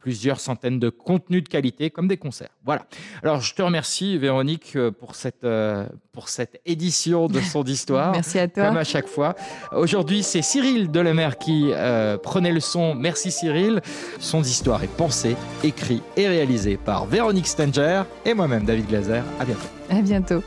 plusieurs 0.05 0.39
centaines 0.39 0.79
de 0.79 0.89
contenus 0.91 1.43
de 1.43 1.49
qualité 1.49 1.89
comme 1.89 2.07
des 2.07 2.17
concerts. 2.17 2.51
Voilà. 2.63 2.85
Alors 3.23 3.41
je 3.41 3.55
te 3.55 3.63
remercie 3.63 4.19
Véronique 4.19 4.73
euh, 4.75 4.91
pour 4.91 5.15
cette, 5.15 5.43
euh, 5.43 5.87
pour 6.11 6.29
cette 6.29 6.61
édition 6.63 7.25
de 7.25 7.39
Son 7.39 7.63
d'Histoire. 7.69 8.11
Merci 8.11 8.37
à 8.37 8.47
toi. 8.47 8.67
Comme 8.67 8.77
à 8.77 8.83
chaque 8.83 9.07
fois. 9.07 9.33
Aujourd'hui 9.71 10.21
c'est 10.21 10.43
Cyril 10.43 10.91
Delemer 10.91 11.31
qui 11.39 11.71
euh, 11.71 12.19
prenait 12.19 12.51
le 12.51 12.59
son. 12.59 12.93
Merci 12.93 13.31
Cyril. 13.31 13.81
Son 14.19 14.41
d'Histoire 14.41 14.83
est 14.83 14.95
pensé, 14.95 15.35
écrit 15.63 16.03
et 16.15 16.27
réalisé 16.27 16.77
par 16.77 17.07
Véronique 17.07 17.47
Stenger 17.47 18.03
et 18.25 18.35
moi-même 18.35 18.63
David 18.63 18.85
Glazer. 18.85 19.23
À 19.39 19.45
bientôt. 19.45 19.67
À 19.89 20.01
bientôt. 20.03 20.43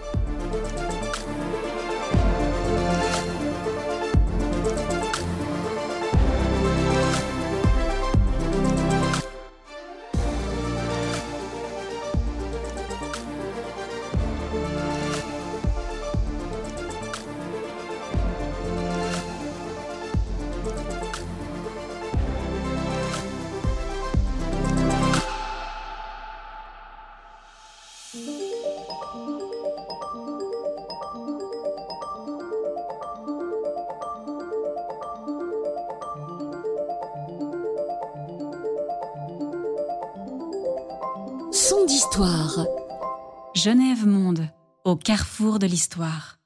Au 44.88 44.96
carrefour 44.96 45.58
de 45.58 45.66
l'histoire. 45.66 46.37